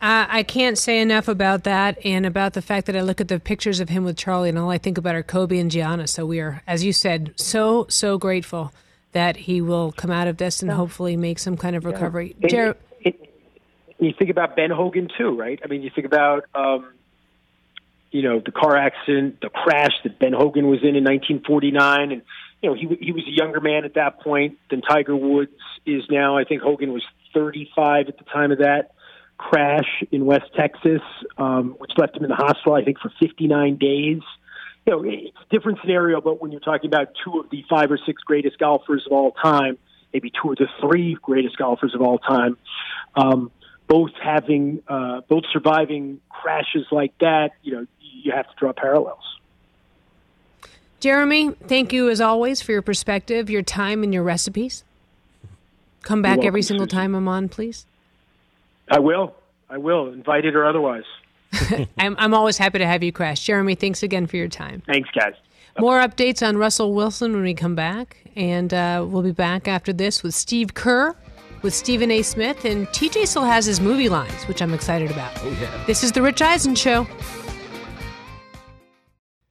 [0.01, 3.27] Uh, I can't say enough about that and about the fact that I look at
[3.27, 6.07] the pictures of him with Charlie and all I think about are Kobe and Gianna.
[6.07, 8.73] So we are, as you said, so, so grateful
[9.11, 12.35] that he will come out of this and hopefully make some kind of recovery.
[12.41, 12.75] And- Jer-
[13.99, 15.59] you think about Ben Hogan too, right?
[15.63, 16.93] I mean, you think about um,
[18.17, 22.23] you know the car accident, the crash that Ben Hogan was in in 1949, and
[22.63, 25.51] you know he he was a younger man at that point than Tiger Woods
[25.85, 26.35] is now.
[26.35, 27.03] I think Hogan was
[27.35, 28.93] 35 at the time of that
[29.37, 31.01] crash in West Texas,
[31.37, 34.21] um, which left him in the hospital, I think, for 59 days.
[34.87, 37.91] You know, it's a different scenario, but when you're talking about two of the five
[37.91, 39.77] or six greatest golfers of all time,
[40.11, 42.57] maybe two of the three greatest golfers of all time,
[43.13, 43.51] um,
[43.87, 47.85] both having uh, both surviving crashes like that, you know,
[48.23, 49.23] you have to draw parallels.
[50.99, 54.83] Jeremy, thank you as always for your perspective, your time, and your recipes.
[56.01, 56.97] Come back welcome, every single Susan.
[56.97, 57.85] time I'm on, please.
[58.89, 59.35] I will.
[59.69, 61.03] I will, invited or otherwise.
[61.97, 63.43] I'm, I'm always happy to have you crash.
[63.43, 64.81] Jeremy, thanks again for your time.
[64.87, 65.33] Thanks, guys.
[65.79, 68.17] More updates on Russell Wilson when we come back.
[68.35, 71.15] And uh, we'll be back after this with Steve Kerr,
[71.61, 72.21] with Stephen A.
[72.21, 75.31] Smith, and TJ still has his movie lines, which I'm excited about.
[75.43, 75.83] Oh, yeah.
[75.85, 77.07] This is The Rich Eisen Show.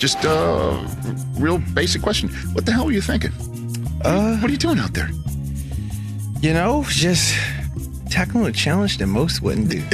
[0.00, 0.82] Just a
[1.38, 2.30] real basic question.
[2.54, 3.32] What the hell were you thinking?
[4.02, 5.10] Uh, what are you doing out there?
[6.40, 7.36] You know, just
[8.08, 9.82] tackling a challenge that most wouldn't do.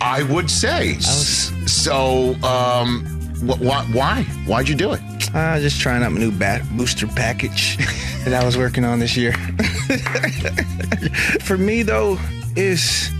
[0.00, 1.00] I would say.
[1.00, 3.04] so, um,
[3.44, 4.22] wh- wh- why?
[4.46, 5.00] Why'd you do it?
[5.34, 7.78] Uh, just trying out my new bat booster package
[8.24, 9.32] that I was working on this year.
[11.40, 12.18] For me, though,
[12.54, 13.10] it's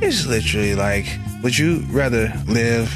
[0.00, 1.04] it's literally like,
[1.42, 2.90] would you rather live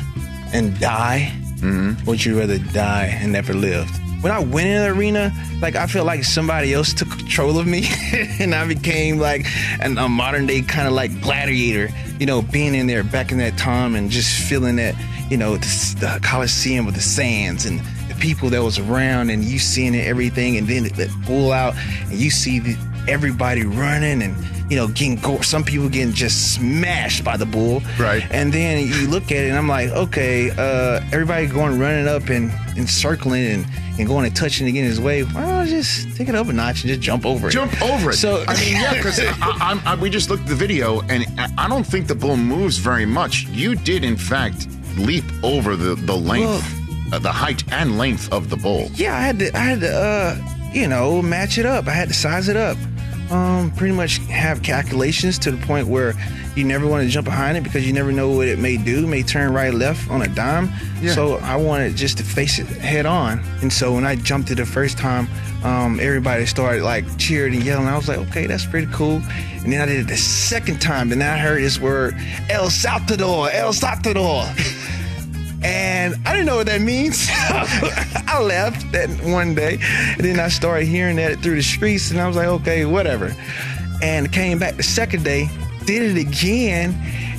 [0.54, 1.34] and die?
[1.60, 2.04] Mm-hmm.
[2.06, 3.90] Would you rather die and never lived?
[4.22, 5.32] When I went in the arena,
[5.62, 7.88] like I feel like somebody else took control of me,
[8.38, 9.46] and I became like
[9.80, 11.88] an, a modern day kind of like gladiator.
[12.18, 14.94] You know, being in there back in that time and just feeling that,
[15.30, 19.42] you know, the, the Coliseum with the sands and the people that was around, and
[19.42, 22.76] you seeing everything, and then it pull out, and you see the,
[23.08, 24.36] everybody running and
[24.70, 27.82] you know getting go- some people getting just smashed by the bull.
[27.98, 28.24] Right.
[28.30, 32.28] And then you look at it and i'm like okay uh everybody going running up
[32.28, 33.66] and, and circling and,
[33.98, 35.24] and going and touching it again his way.
[35.24, 37.50] Why don't I just take it up a notch and just jump over it?
[37.50, 38.14] Jump over it.
[38.14, 41.26] so I mean, yeah, because I, I, I, we just looked at the video, and
[41.58, 43.46] I- don't think the bull moves very much.
[43.48, 44.66] You did, in fact,
[44.96, 46.64] leap over the the length,
[47.12, 48.88] uh, the height and length of the bull.
[48.94, 50.36] yeah i had to i had to uh
[50.72, 51.88] you know match it up.
[51.88, 52.76] I had to size it up
[53.30, 56.14] um pretty much have calculations to the point where
[56.56, 59.06] you never want to jump behind it because you never know what it may do.
[59.06, 60.68] May turn right left on a dime.
[61.00, 61.14] Yeah.
[61.14, 63.40] so i wanted just to face it head on.
[63.62, 65.28] And so when i jumped it the first time
[65.62, 67.86] um, everybody started like cheering and yelling.
[67.86, 69.22] I was like okay that's pretty cool.
[69.62, 71.12] And then i did it the second time.
[71.12, 72.14] And then i heard this word
[72.48, 74.44] el saltador el saltador
[75.62, 77.26] and I didn't know what that means.
[77.30, 82.20] I left that one day, and then I started hearing that through the streets, and
[82.20, 83.34] I was like, okay, whatever.
[84.02, 85.48] And came back the second day,
[85.84, 86.94] did it again,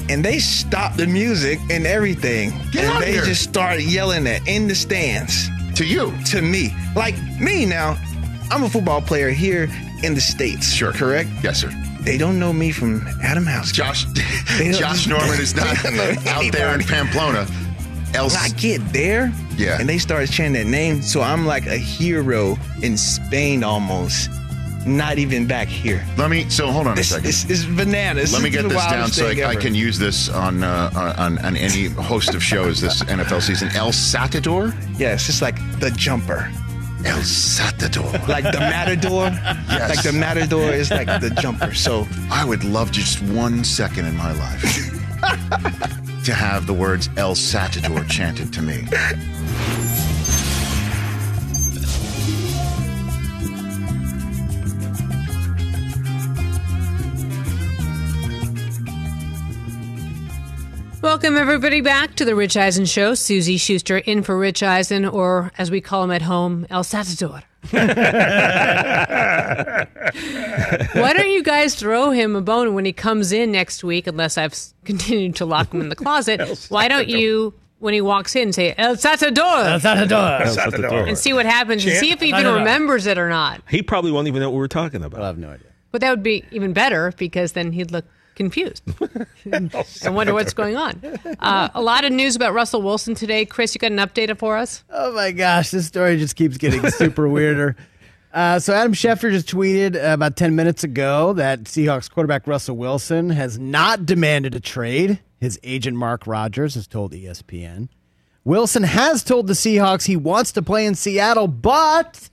[0.09, 3.23] and they stopped the music and everything, Get and out they here.
[3.25, 7.97] just started yelling that in the stands To you, to me, like me now.
[8.51, 9.69] I'm a football player here
[10.03, 10.71] in the states.
[10.73, 10.91] Sure.
[10.91, 11.29] correct.
[11.41, 11.71] yes, sir.
[12.01, 13.71] they don't know me from Adam House.
[13.71, 14.05] Josh
[14.77, 15.95] Josh Norman is not they don't
[16.25, 16.81] know out there in.
[16.83, 17.47] Pamplona.
[18.13, 19.79] Else, When I get there, Yeah.
[19.79, 24.29] and they start chanting that name, so I'm like a hero in Spain almost.
[24.85, 26.03] Not even back here.
[26.17, 26.49] let me.
[26.49, 27.27] So hold on a second.
[27.27, 28.33] it's, it's bananas.
[28.33, 30.89] Let me get this down so I, I can use this on, uh,
[31.19, 33.69] on on any host of shows this NFL season.
[33.75, 34.73] El Satador.
[34.97, 36.49] Yes, it's like the jumper.
[37.05, 38.27] El Satador.
[38.27, 39.29] Like the matador.
[39.69, 39.89] Yes.
[39.95, 41.75] Like the matador is like the jumper.
[41.75, 44.63] So I would love just one second in my life
[46.25, 48.87] to have the words El Satador chanted to me.
[61.01, 63.15] Welcome, everybody, back to the Rich Eisen Show.
[63.15, 67.43] Suzy Shuster in for Rich Eisen, or as we call him at home, El Satador.
[67.71, 67.87] Why
[71.13, 74.55] don't you guys throw him a bone when he comes in next week, unless I've
[74.83, 76.65] continued to lock him in the closet?
[76.69, 79.65] Why don't you, when he walks in, say El Satador?
[79.65, 80.41] El Satador.
[80.41, 81.07] El Satador.
[81.07, 83.61] And see what happens and see if he even remembers it or not.
[83.69, 85.21] He probably won't even know what we're talking about.
[85.21, 85.67] I have no idea.
[85.91, 88.05] But that would be even better because then he'd look
[88.41, 88.83] confused
[89.51, 90.99] and wonder what's going on.
[91.39, 93.45] Uh, a lot of news about Russell Wilson today.
[93.45, 94.83] Chris, you got an update for us?
[94.89, 97.75] Oh my gosh, this story just keeps getting super weirder.
[98.33, 103.29] Uh, so Adam Schefter just tweeted about 10 minutes ago that Seahawks quarterback Russell Wilson
[103.31, 105.19] has not demanded a trade.
[105.41, 107.89] His agent Mark Rodgers has told ESPN.
[108.45, 112.29] Wilson has told the Seahawks he wants to play in Seattle, but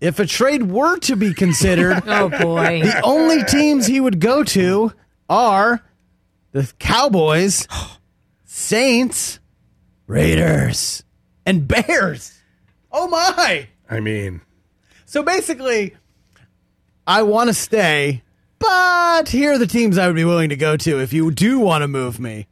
[0.00, 2.82] if a trade were to be considered, Oh boy.
[2.82, 4.92] the only teams he would go to
[5.28, 5.82] are
[6.52, 7.66] the Cowboys,
[8.44, 9.38] Saints,
[10.06, 11.04] Raiders,
[11.44, 12.38] and Bears.
[12.90, 13.68] Oh my.
[13.90, 14.40] I mean,
[15.04, 15.94] So basically,
[17.06, 18.22] I want to stay,
[18.58, 21.58] but here are the teams I would be willing to go to if you do
[21.58, 22.46] want to move me.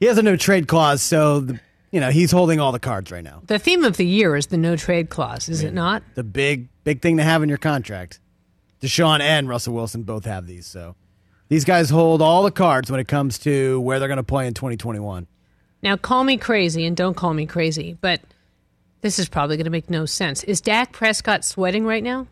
[0.00, 1.60] He has a no trade clause, so the,
[1.90, 3.42] you know he's holding all the cards right now.
[3.46, 6.02] The theme of the year is the no trade clause, is it not?
[6.14, 8.20] The big big thing to have in your contract.
[8.80, 10.94] Deshaun and Russell Wilson both have these, so
[11.48, 14.46] these guys hold all the cards when it comes to where they're going to play
[14.46, 15.26] in 2021.
[15.82, 18.20] Now, call me crazy and don't call me crazy, but
[19.00, 20.42] this is probably going to make no sense.
[20.44, 22.26] Is Dak Prescott sweating right now?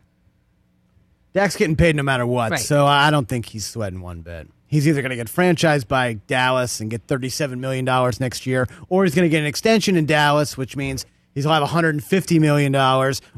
[1.32, 2.60] Dak's getting paid no matter what, Right.
[2.60, 4.48] so I don't think he's sweating one bit.
[4.74, 7.84] He's either going to get franchised by Dallas and get $37 million
[8.18, 11.60] next year, or he's going to get an extension in Dallas, which means he's going
[11.60, 12.74] to have $150 million,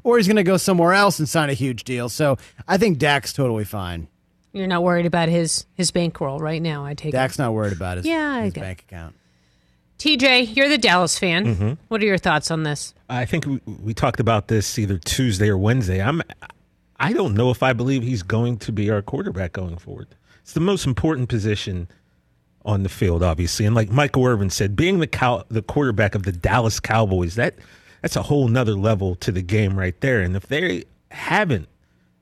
[0.03, 2.09] or he's going to go somewhere else and sign a huge deal.
[2.09, 4.09] So I think Dak's totally fine.
[4.55, 6.87] You're not worried about his his bankroll right now.
[6.87, 7.13] I take it.
[7.13, 9.15] Dak's not worried about his, Yeah, his get- bank account.
[9.99, 11.45] TJ, you're the Dallas fan.
[11.47, 11.73] Mm-hmm.
[11.89, 12.95] What are your thoughts on this?
[13.09, 16.03] I think we, we talked about this either Tuesday or Wednesday.
[16.03, 16.23] I'm
[16.99, 20.09] I don't know if I believe he's going to be our quarterback going forward.
[20.47, 21.89] It's the most important position
[22.65, 23.67] on the field, obviously.
[23.67, 27.57] And like Michael Irvin said, being the cow, the quarterback of the Dallas Cowboys, that
[28.01, 30.21] that's a whole nother level to the game right there.
[30.21, 31.69] And if they haven't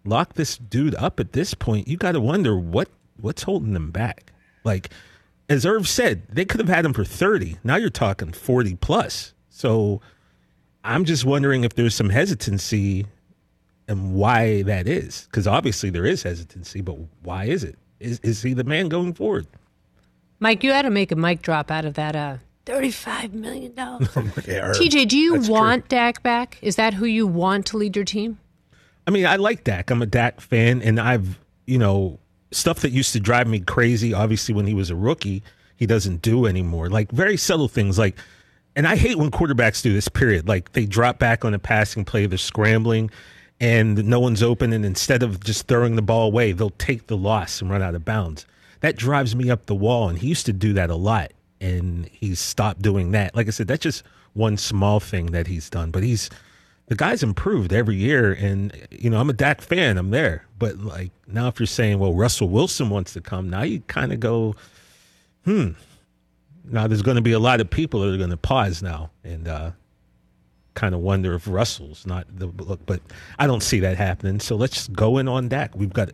[0.07, 2.89] locked this dude up at this point, you got to wonder what
[3.21, 4.33] what's holding them back.
[4.65, 4.89] Like
[5.51, 7.59] as Irv said, they could have had him for 30.
[7.63, 9.35] Now you're talking 40 plus.
[9.51, 10.01] So
[10.83, 13.05] I'm just wondering if there's some hesitancy
[13.87, 15.27] and why that is.
[15.31, 17.79] Because obviously there is hesitancy, but why is it?
[18.01, 19.47] Is, is he the man going forward?
[20.41, 22.37] Mike, you had to make a mic drop out of that uh,
[22.67, 23.73] $35 million.
[23.77, 23.87] yeah,
[24.75, 25.55] TJ, do you that's true.
[25.55, 26.59] want Dak back?
[26.61, 28.39] Is that who you want to lead your team?
[29.07, 29.91] I mean, I like Dak.
[29.91, 32.19] I'm a Dak fan, and I've, you know,
[32.53, 35.43] stuff that used to drive me crazy, obviously, when he was a rookie,
[35.77, 36.89] he doesn't do anymore.
[36.89, 38.17] Like very subtle things like,
[38.77, 40.49] and I hate when quarterbacks do this, period.
[40.49, 43.11] Like they drop back on a passing play, they're scrambling,
[43.61, 47.17] and no one's open, and instead of just throwing the ball away, they'll take the
[47.17, 48.47] loss and run out of bounds.
[48.81, 52.07] That drives me up the wall, and he used to do that a lot, and
[52.07, 53.35] he's stopped doing that.
[53.35, 54.03] Like I said, that's just
[54.35, 56.29] one small thing that he's done, but he's
[56.87, 60.79] the guy's improved every year and you know i'm a dak fan i'm there but
[60.79, 64.21] like now if you're saying well russell wilson wants to come now you kind of
[64.21, 64.55] go
[65.45, 65.71] hmm
[66.67, 69.11] now there's going to be a lot of people that are going to pause now
[69.23, 69.71] and uh
[70.75, 73.01] kind of wonder if russell's not the look but
[73.39, 76.11] i don't see that happening so let's just go in on dak we've got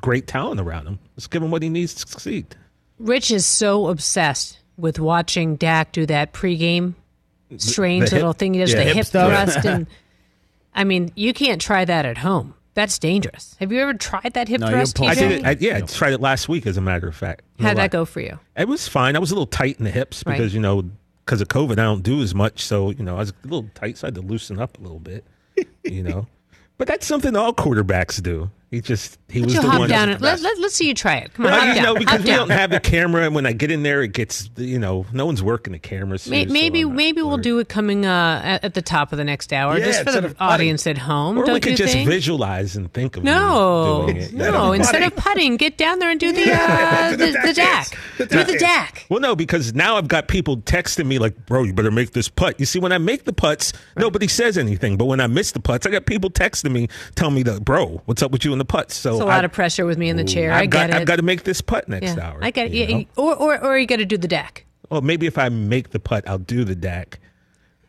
[0.00, 2.54] great talent around him let's give him what he needs to succeed
[2.98, 6.94] Rich is so obsessed with watching Dak do that pregame
[7.58, 9.64] strange the hip- little thing he does, yeah, the hip hip thrust.
[9.66, 9.86] and
[10.74, 12.54] I mean, you can't try that at home.
[12.74, 13.56] That's dangerous.
[13.60, 15.80] Have you ever tried that hip No, thrust, pull i did it I, yeah i
[15.82, 18.38] tried it last week as a matter of fact How'd that go for you?
[18.56, 19.14] It was fine.
[19.16, 20.36] I was a little tight in the hips Right.
[20.38, 20.88] because you know
[21.26, 22.62] because of COVID, I don't do as much.
[22.62, 24.80] So you know, I was a little tight, so I had to loosen up a
[24.80, 25.24] little bit.
[25.84, 26.26] You know,
[26.78, 28.50] but that's something all quarterbacks do.
[28.76, 29.88] He just he Why was the hop one.
[29.88, 31.32] down and let, let, let's see you try it.
[31.32, 31.82] Come on, Well, you down.
[31.82, 32.38] know, because hop we down.
[32.48, 35.24] don't have the camera, and when I get in there, it gets you know, no
[35.24, 36.18] one's working the camera.
[36.28, 39.12] May- so Maybe I'm not maybe we'll do it coming uh, at, at the top
[39.12, 40.36] of the next hour, Yeah, just for the of putting.
[40.40, 41.38] audience at home.
[41.38, 42.06] Or don't we could just think?
[42.06, 44.72] visualize and think of No, no.
[44.72, 47.16] Instead of putting, get down there and do the uh, the,
[47.46, 47.98] the, Dak.
[48.18, 49.06] Do the Dak.
[49.08, 52.28] Well, no, because now I've got people texting me like, "Bro, you better make this
[52.28, 55.52] putt." You see, when I make the putts, nobody says anything, but when I miss
[55.52, 58.52] the putts, I got people texting me, telling me that, "Bro, what's up with you
[58.52, 60.52] in the putts?" So It's a lot of pressure with me in the chair.
[60.52, 61.00] I've I got, get it.
[61.00, 62.38] I've got to make this putt next yeah, hour.
[62.42, 62.72] I get it.
[62.74, 63.04] you know?
[63.16, 64.64] Or, or or you got to do the deck.
[64.90, 67.18] Well, maybe if I make the putt, I'll do the deck.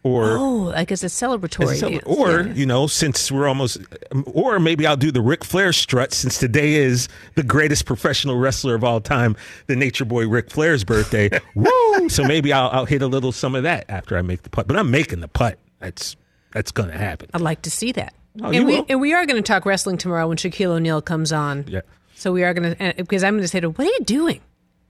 [0.03, 1.63] or Oh, like as a celebratory.
[1.73, 2.53] As a cele- or Yeah.
[2.53, 3.77] you know, since we're almost,
[4.11, 8.37] um, or maybe I'll do the Ric Flair strut since today is the greatest professional
[8.37, 9.35] wrestler of all time,
[9.67, 11.29] the Nature Boy Ric Flair's birthday.
[11.55, 12.09] Woo!
[12.09, 14.67] So maybe I'll, I'll hit a little some of that after I make the putt.
[14.67, 15.59] But I'm making the putt.
[15.79, 16.15] That's
[16.53, 17.29] that's going to happen.
[17.33, 18.13] I'd like to see that.
[18.41, 18.85] Oh, you and we will.
[18.89, 21.65] and we are going to talk wrestling tomorrow when Shaquille O'Neal comes on.
[21.67, 21.81] Yeah.
[22.15, 23.99] So we are going to because I'm going to say to him, what are you
[24.05, 24.41] doing?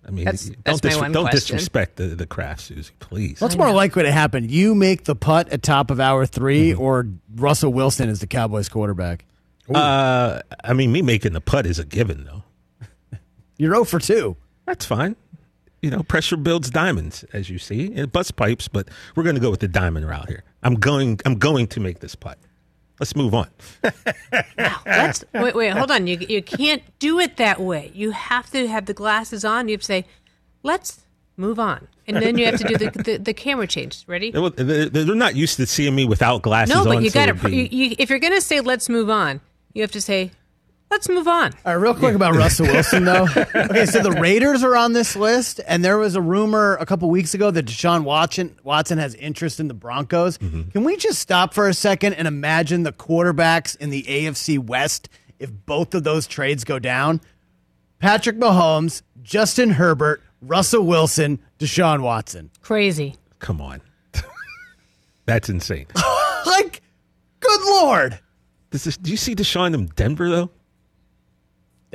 [0.05, 3.41] I mean, That's- don't, that's my dis- one don't disrespect the, the craft, Suzy, please.
[3.41, 4.47] What's more likely to happen?
[4.47, 6.81] You make the putt at top of hour 3 Mm-hmm.
[6.81, 9.25] or Russell Wilson is the Cowboys quarterback?
[9.73, 12.43] Uh, I mean, me making the putt is a given, though.
[13.57, 14.37] You're 0 for 2.
[14.65, 15.17] That's fine.
[15.81, 17.87] You know, pressure builds diamonds, as you see.
[17.87, 20.43] It busts pipes, but we're going to go with the diamond route here.
[20.63, 21.19] I'm going.
[21.25, 22.37] I'm going to make this putt.
[22.99, 23.47] Let's move on.
[24.85, 25.55] Let's wait.
[25.55, 25.69] Wait.
[25.69, 26.07] Hold on.
[26.07, 27.91] You you can't do it that way.
[27.93, 29.67] You have to have the glasses on.
[29.67, 30.05] You have to say,
[30.63, 31.01] "Let's
[31.35, 34.03] move on," and then you have to do the the, the camera change.
[34.07, 34.31] Ready?
[34.31, 37.55] They're they're not used to seeing me without glasses No, but you got to, be-
[37.55, 39.41] You, you, if you're going to say "Let's move on,"
[39.73, 40.31] you have to say,
[40.89, 43.27] "Let's move on." All right, real quick about Russell Wilson, though.
[43.55, 47.09] Okay, so the Raiders are on this list, and there was a rumor a couple
[47.09, 50.37] weeks ago that Deshaun Watson Watson has interest in the Broncos.
[50.37, 50.69] Mm-hmm.
[50.71, 55.09] Can we just stop for a second and imagine the quarterbacks in the AFC West
[55.39, 57.21] if both of those trades go down?
[57.99, 62.51] Patrick Mahomes, Justin Herbert, Russell Wilson, Deshaun Watson.
[62.61, 63.15] Crazy.
[63.39, 63.81] Come on,
[65.25, 65.87] that's insane.
[66.45, 66.81] like,
[67.39, 68.19] good lord.
[68.69, 70.49] This is, do you see Deshaun in Denver though?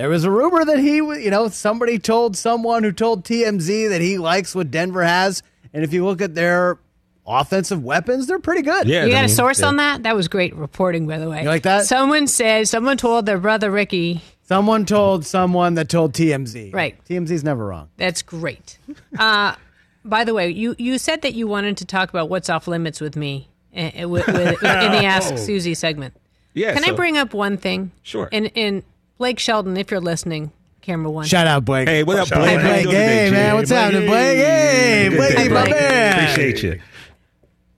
[0.02, 4.00] There was a rumor that he, you know, somebody told someone who told TMZ that
[4.00, 5.44] he likes what Denver has.
[5.72, 6.80] And if you look at their
[7.24, 8.88] offensive weapons, they're pretty good.
[8.88, 10.02] Yeah, you got a source on that?
[10.02, 11.42] That was great reporting, by the way.
[11.42, 11.86] You like that?
[11.86, 14.20] Someone said, someone told their brother Ricky.
[14.42, 16.74] Someone told someone that told TMZ.
[16.74, 16.96] Right.
[17.08, 17.88] TMZ's never wrong.
[17.96, 18.78] That's great.
[19.16, 19.54] Uh,
[20.04, 23.00] by the way, you, you said that you wanted to talk about what's off limits
[23.00, 25.36] with me uh, with, with, in the Ask Oh.
[25.36, 26.14] Suzy segment.
[26.54, 27.92] Yeah, Can I bring up one thing?
[28.02, 28.28] Sure.
[28.32, 28.82] And, and
[29.22, 30.50] Blake Shelton, if you're listening,
[30.80, 31.24] camera one.
[31.24, 31.88] Shout out, Blake.
[31.88, 32.58] Hey, what up, Blake?
[32.58, 32.84] out, How you Blake.
[32.90, 33.80] doing Hey, man, what's Blake?
[33.80, 34.36] happening, Blake?
[34.36, 36.18] Hey, Good Blakey, day, my man.
[36.24, 36.80] Appreciate you.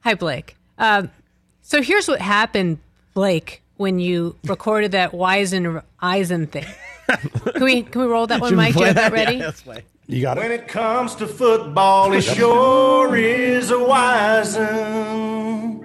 [0.04, 0.56] Hi, Blake.
[0.78, 1.10] Um,
[1.60, 2.78] so here's what happened,
[3.12, 6.64] Blake, when you recorded that Wisen Eisen thing.
[7.52, 8.72] Can we can we roll that one, Mike?
[8.72, 9.14] Do you have that that?
[9.26, 9.36] ready?
[9.36, 9.82] Yeah, let's play.
[10.06, 10.40] You got it.
[10.40, 15.84] When it comes to football, it sure is a wisin'.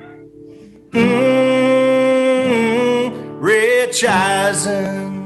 [0.91, 5.18] Mm, Rich Eisen.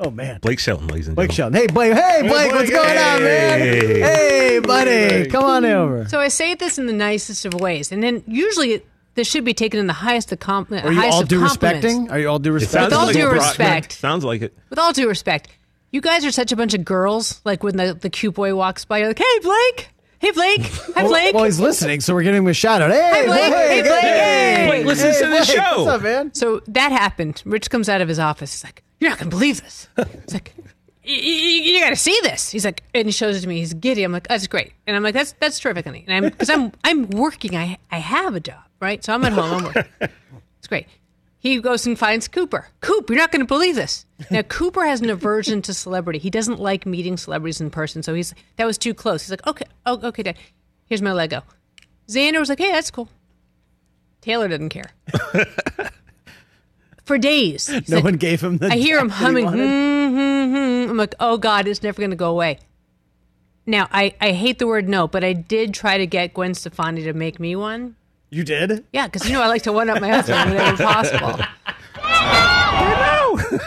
[0.00, 0.40] Oh, man.
[0.40, 1.60] Blake Shelton, ladies and Blake gentlemen.
[1.68, 1.68] Shelton.
[1.84, 1.92] Hey, Blake.
[1.94, 2.52] Hey, Blake, Blake.
[2.52, 3.58] what's going on, man?
[3.60, 4.00] Hey.
[4.00, 5.30] Hey, buddy.
[5.30, 6.06] Come on over.
[6.08, 8.82] So I say this in the nicest of ways, and then usually
[9.14, 11.40] this should be taken in the highest of com- Are you highest all of due
[11.46, 11.84] compliments.
[11.84, 12.10] respecting?
[12.10, 12.84] Are you all due It respecting?
[12.86, 13.92] With all like due a pro- respect.
[14.00, 14.56] Sounds like it.
[14.70, 15.48] With all due respect,
[15.90, 17.40] you guys are such a bunch of girls.
[17.44, 19.90] Like when the, the cute boy walks by, you're like, "Hey, Blake!
[20.22, 20.62] Hey, Blake!
[20.94, 22.90] Hi, Blake!" Well, he's listening, so we're giving him a shout out.
[22.92, 23.42] Hey, Hi, Blake.
[23.52, 24.00] Hey, Blake.
[24.02, 24.66] Hey.
[24.68, 25.44] Blake listens to the Blake.
[25.44, 25.82] show.
[25.84, 26.32] What's up, man?
[26.32, 27.42] So that happened.
[27.44, 28.52] Rich comes out of his office.
[28.52, 30.62] He's like, "You're not gonna believe this." It's like, "Y-
[31.04, 33.58] y- "You got to see this." He's like, and he shows it to me.
[33.58, 34.04] He's giddy.
[34.04, 36.70] I'm like, "That's great," and I'm like, "That's that's terrific, honey." And I'm because I'm
[36.84, 37.56] I'm working.
[37.56, 39.02] I I have a job, right?
[39.04, 39.52] So I'm at home.
[39.52, 39.84] I'm working.
[40.60, 40.86] It's great.
[41.42, 42.68] He goes and finds Cooper.
[42.80, 44.06] Coop, you're not going to believe this.
[44.30, 46.20] Now Cooper has an aversion to celebrity.
[46.20, 48.04] He doesn't like meeting celebrities in person.
[48.04, 49.22] So he's that was too close.
[49.22, 50.38] He's like, okay, oh, okay, Dad.
[50.86, 51.42] Here's my Lego.
[52.06, 53.08] Xander was like, hey, that's cool.
[54.20, 54.92] Taylor didn't care.
[57.04, 57.66] For days.
[57.66, 58.68] He's No like- one gave him the.
[58.68, 59.44] I hear him he humming.
[59.46, 59.66] wanted?
[59.68, 60.90] Hmm, hmm, hmm.
[60.90, 62.58] I'm like, oh God, it's never going to go away.
[63.66, 67.02] Now, I, I hate the word no, but I did try to get Gwen Stefani
[67.02, 67.96] to make me one.
[68.32, 68.84] You did?
[68.94, 71.38] Yeah, because you know I like to one up my husband whenever possible.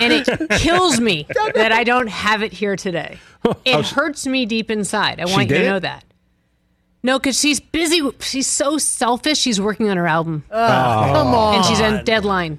[0.02, 0.28] and it
[0.60, 3.20] kills me that I don't have it here today.
[3.64, 5.20] It hurts me deep inside.
[5.20, 5.68] I want you to it?
[5.68, 6.04] know that.
[7.04, 8.02] No, because she's busy.
[8.20, 9.38] She's so selfish.
[9.38, 10.44] She's working on her album.
[10.50, 11.56] Oh, come on.
[11.58, 12.58] And she's on deadline.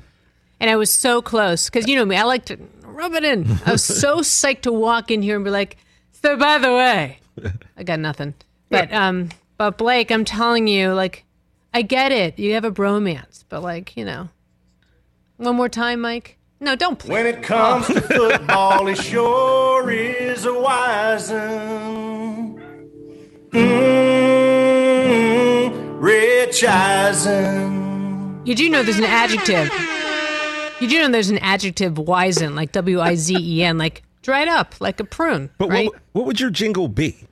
[0.61, 3.59] And I was so close because you know me, I like to rub it in.
[3.67, 5.77] I was so psyched to walk in here and be like,
[6.23, 7.19] "So by the way,
[7.77, 8.35] I got nothing."
[8.71, 11.25] But um, but Blake, I'm telling you, like,
[11.77, 12.39] I get it.
[12.39, 14.31] You have a bromance, but like, you know,
[15.37, 16.39] one more time, Mike.
[16.59, 17.13] No, don't play.
[17.13, 22.59] When it comes to football, it sure is a wise'n.
[23.51, 24.81] Mm,
[26.01, 28.41] Rich Eisen.
[28.47, 29.71] You do know there's an adjective.
[30.81, 34.49] You do know there's an adjective wizen, like W I Z E N, like dried
[34.49, 35.51] up, like a prune.
[35.59, 35.89] But right?
[35.89, 37.27] what, what would your jingle be?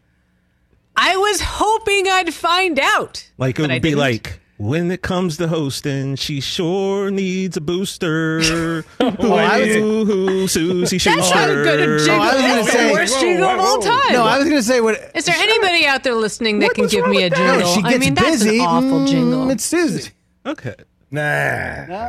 [0.97, 3.29] I was hoping I'd find out.
[3.39, 3.99] Like it would be didn't.
[3.99, 8.85] like when it comes to hosting, she sure needs a booster.
[9.01, 12.07] Oh, I was- Ooh, ooh, Suzy That's not a good Shuster.
[12.07, 12.15] jingle.
[12.15, 14.13] Oh, I was gonna That's say- the worst jingle of all time.
[14.13, 15.11] No, I was going to say what.
[15.15, 17.59] Is there anybody out there listening that can give me a jingle?
[17.59, 18.59] No, she gets I mean, that's busy.
[18.59, 19.51] an awful Mm, jingle.
[19.51, 20.11] It's Suzy.
[20.47, 20.75] Okay.
[21.11, 21.21] Nah.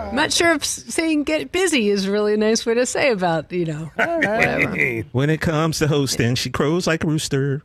[0.10, 3.52] I'm not sure if saying "get busy" is really a nice way to say about
[3.52, 5.02] you know whatever.
[5.12, 7.62] When it comes to hosting, she crows like a rooster.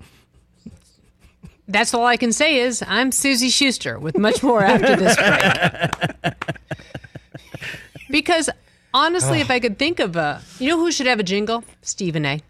[1.71, 6.35] That's all I can say is I'm Suzy Shuster with much more after this break.
[8.11, 8.51] because
[8.93, 11.65] honestly, if I could think of a, you know who should have a jingle?
[11.83, 12.41] Stephen A.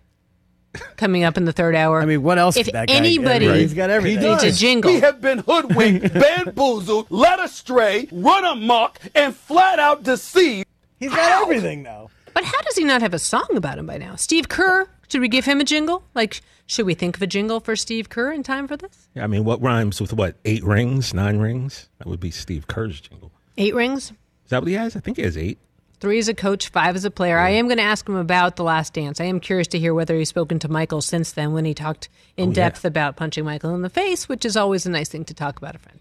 [0.96, 2.00] Coming up in the third hour.
[2.00, 2.56] I mean, what else?
[2.56, 3.58] If did that guy- anybody Right.
[3.60, 4.30] He's got everything.
[4.30, 10.04] needs a jingle, We have been hoodwinked, bamboozled, led astray, run amok, and flat out
[10.04, 10.66] deceived.
[10.98, 12.08] He's got everything now.
[12.32, 14.14] But how does he not have a song about him by now?
[14.14, 16.02] Steve Kerr, should we give him a jingle?
[16.14, 19.08] Like, should we think of a jingle for Steve Kerr in time for this?
[19.14, 20.36] Yeah, I mean, what rhymes with what?
[20.44, 21.88] Eight rings, nine rings?
[21.98, 23.32] That would be Steve Kerr's jingle.
[23.58, 24.11] Eight rings,
[24.44, 24.96] Is that what he has?
[24.96, 25.58] I think he has eight.
[26.00, 27.38] three as a coach, five as a player.
[27.38, 29.20] I am going to ask him about The Last Dance.
[29.20, 32.08] I am curious to hear whether he's spoken to Michael since then when he talked
[32.36, 32.54] in Oh, yeah.
[32.54, 35.58] depth about punching Michael in the face, which is always a nice thing to talk
[35.58, 35.98] about a friend.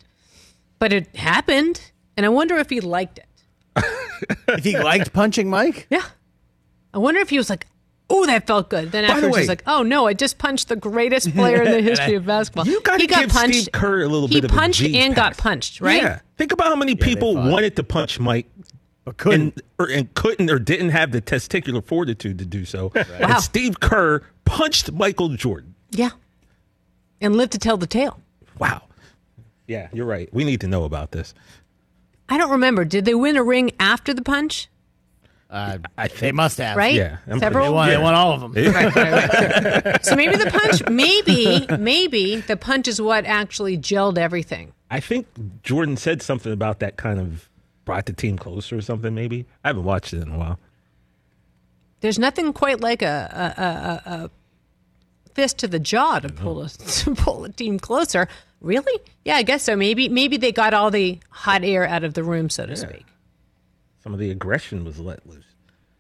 [0.77, 3.25] But it happened, and I wonder if he liked it.
[4.47, 5.87] if he liked punching Mike?
[5.89, 6.05] Yeah.
[6.93, 7.67] I wonder if he was like,
[8.09, 8.91] oh, that felt good.
[8.91, 11.61] Then By the afterwards, way- he's like, oh, no, I just punched the greatest player
[11.63, 12.65] in the history of basketball.
[12.67, 13.55] You got to he got give punched.
[13.55, 16.01] Steve Kerr a little he bit of a punched G and got punched, right?
[16.01, 16.19] Yeah.
[16.37, 18.47] Think about how many people wanted to punch Mike,
[19.05, 22.91] but couldn't, and, or, and couldn't, or didn't have the testicular fortitude to do so.
[22.95, 23.03] Wow.
[23.19, 25.75] And Steve Kerr punched Michael Jordan.
[25.91, 26.11] Yeah.
[27.21, 28.19] And lived to tell the tale.
[28.57, 28.83] Wow.
[29.67, 30.33] Yeah, you're right.
[30.33, 31.33] We need to know about this.
[32.27, 32.85] I don't remember.
[32.85, 34.67] Did they win a ring after the punch?
[35.49, 36.77] Uh, I think they must have.
[36.77, 36.93] Right?
[36.93, 37.65] Yeah, I'm Several?
[37.65, 38.53] They won, they won all of them.
[38.53, 40.05] Right, right, right.
[40.05, 44.73] so maybe the punch, maybe, maybe the punch is what actually gelled everything.
[44.91, 45.27] I think
[45.63, 47.49] Jordan said something about that kind of
[47.83, 49.47] brought the team closer or something, maybe.
[49.63, 50.59] I haven't watched it in a while.
[52.01, 54.31] There's nothing quite like a, a, a, a
[55.33, 58.27] fist to the jaw to pull a to pull a team closer.
[58.61, 59.01] Really?
[59.25, 59.75] Yeah, I guess so.
[59.75, 63.05] Maybe maybe they got all the hot air out of the room, so to speak.
[64.09, 65.45] Some of the aggression was let loose.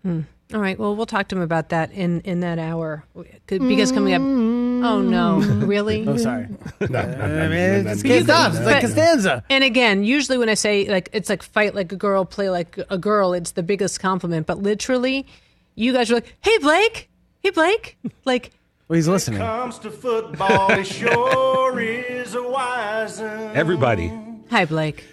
[0.01, 0.21] Hmm.
[0.51, 0.79] All right.
[0.79, 3.03] Well, we'll talk to him about that in in that hour
[3.45, 4.21] because coming up.
[4.23, 5.37] Oh no!
[5.67, 6.07] Really?
[6.07, 6.47] Oh, sorry.
[6.81, 8.53] No, no, I no, mean, no, it's no, kids no, up.
[8.53, 8.87] no, It's like no.
[8.87, 9.43] Costanza.
[9.51, 12.79] And again, usually when I say like it's like fight like a girl, play like
[12.89, 14.47] a girl, it's the biggest compliment.
[14.47, 15.27] But literally,
[15.75, 17.11] you guys are like, "Hey Blake,
[17.43, 18.49] hey Blake," like
[18.87, 19.37] Well, he's listening.
[19.37, 23.53] Comes to football, it sure is a wise'n.
[23.53, 24.11] Everybody.
[24.49, 25.05] Hi, Blake.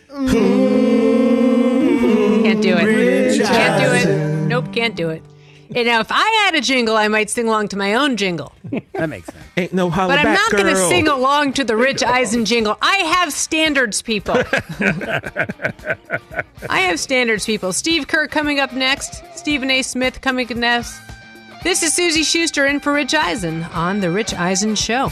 [2.47, 3.43] Can't do it.
[3.47, 4.47] Can't do it.
[4.47, 5.23] Nope, can't do it.
[5.75, 8.53] And now, if I had a jingle, I might sing along to my own jingle.
[8.93, 9.45] That makes sense.
[9.57, 10.89] Ain't no holla But I'm back, not going to girl.
[10.89, 12.79] sing along to the Rich Eisen jingle.
[12.81, 14.37] I have standards, people.
[16.71, 17.73] I have standards, people.
[17.73, 19.25] Steve Kerr coming up next.
[19.37, 19.83] Stephen A.
[19.83, 21.01] Smith coming up next.
[21.65, 25.11] This is Suzy Shuster in for Rich Eisen on The Rich Eisen Show.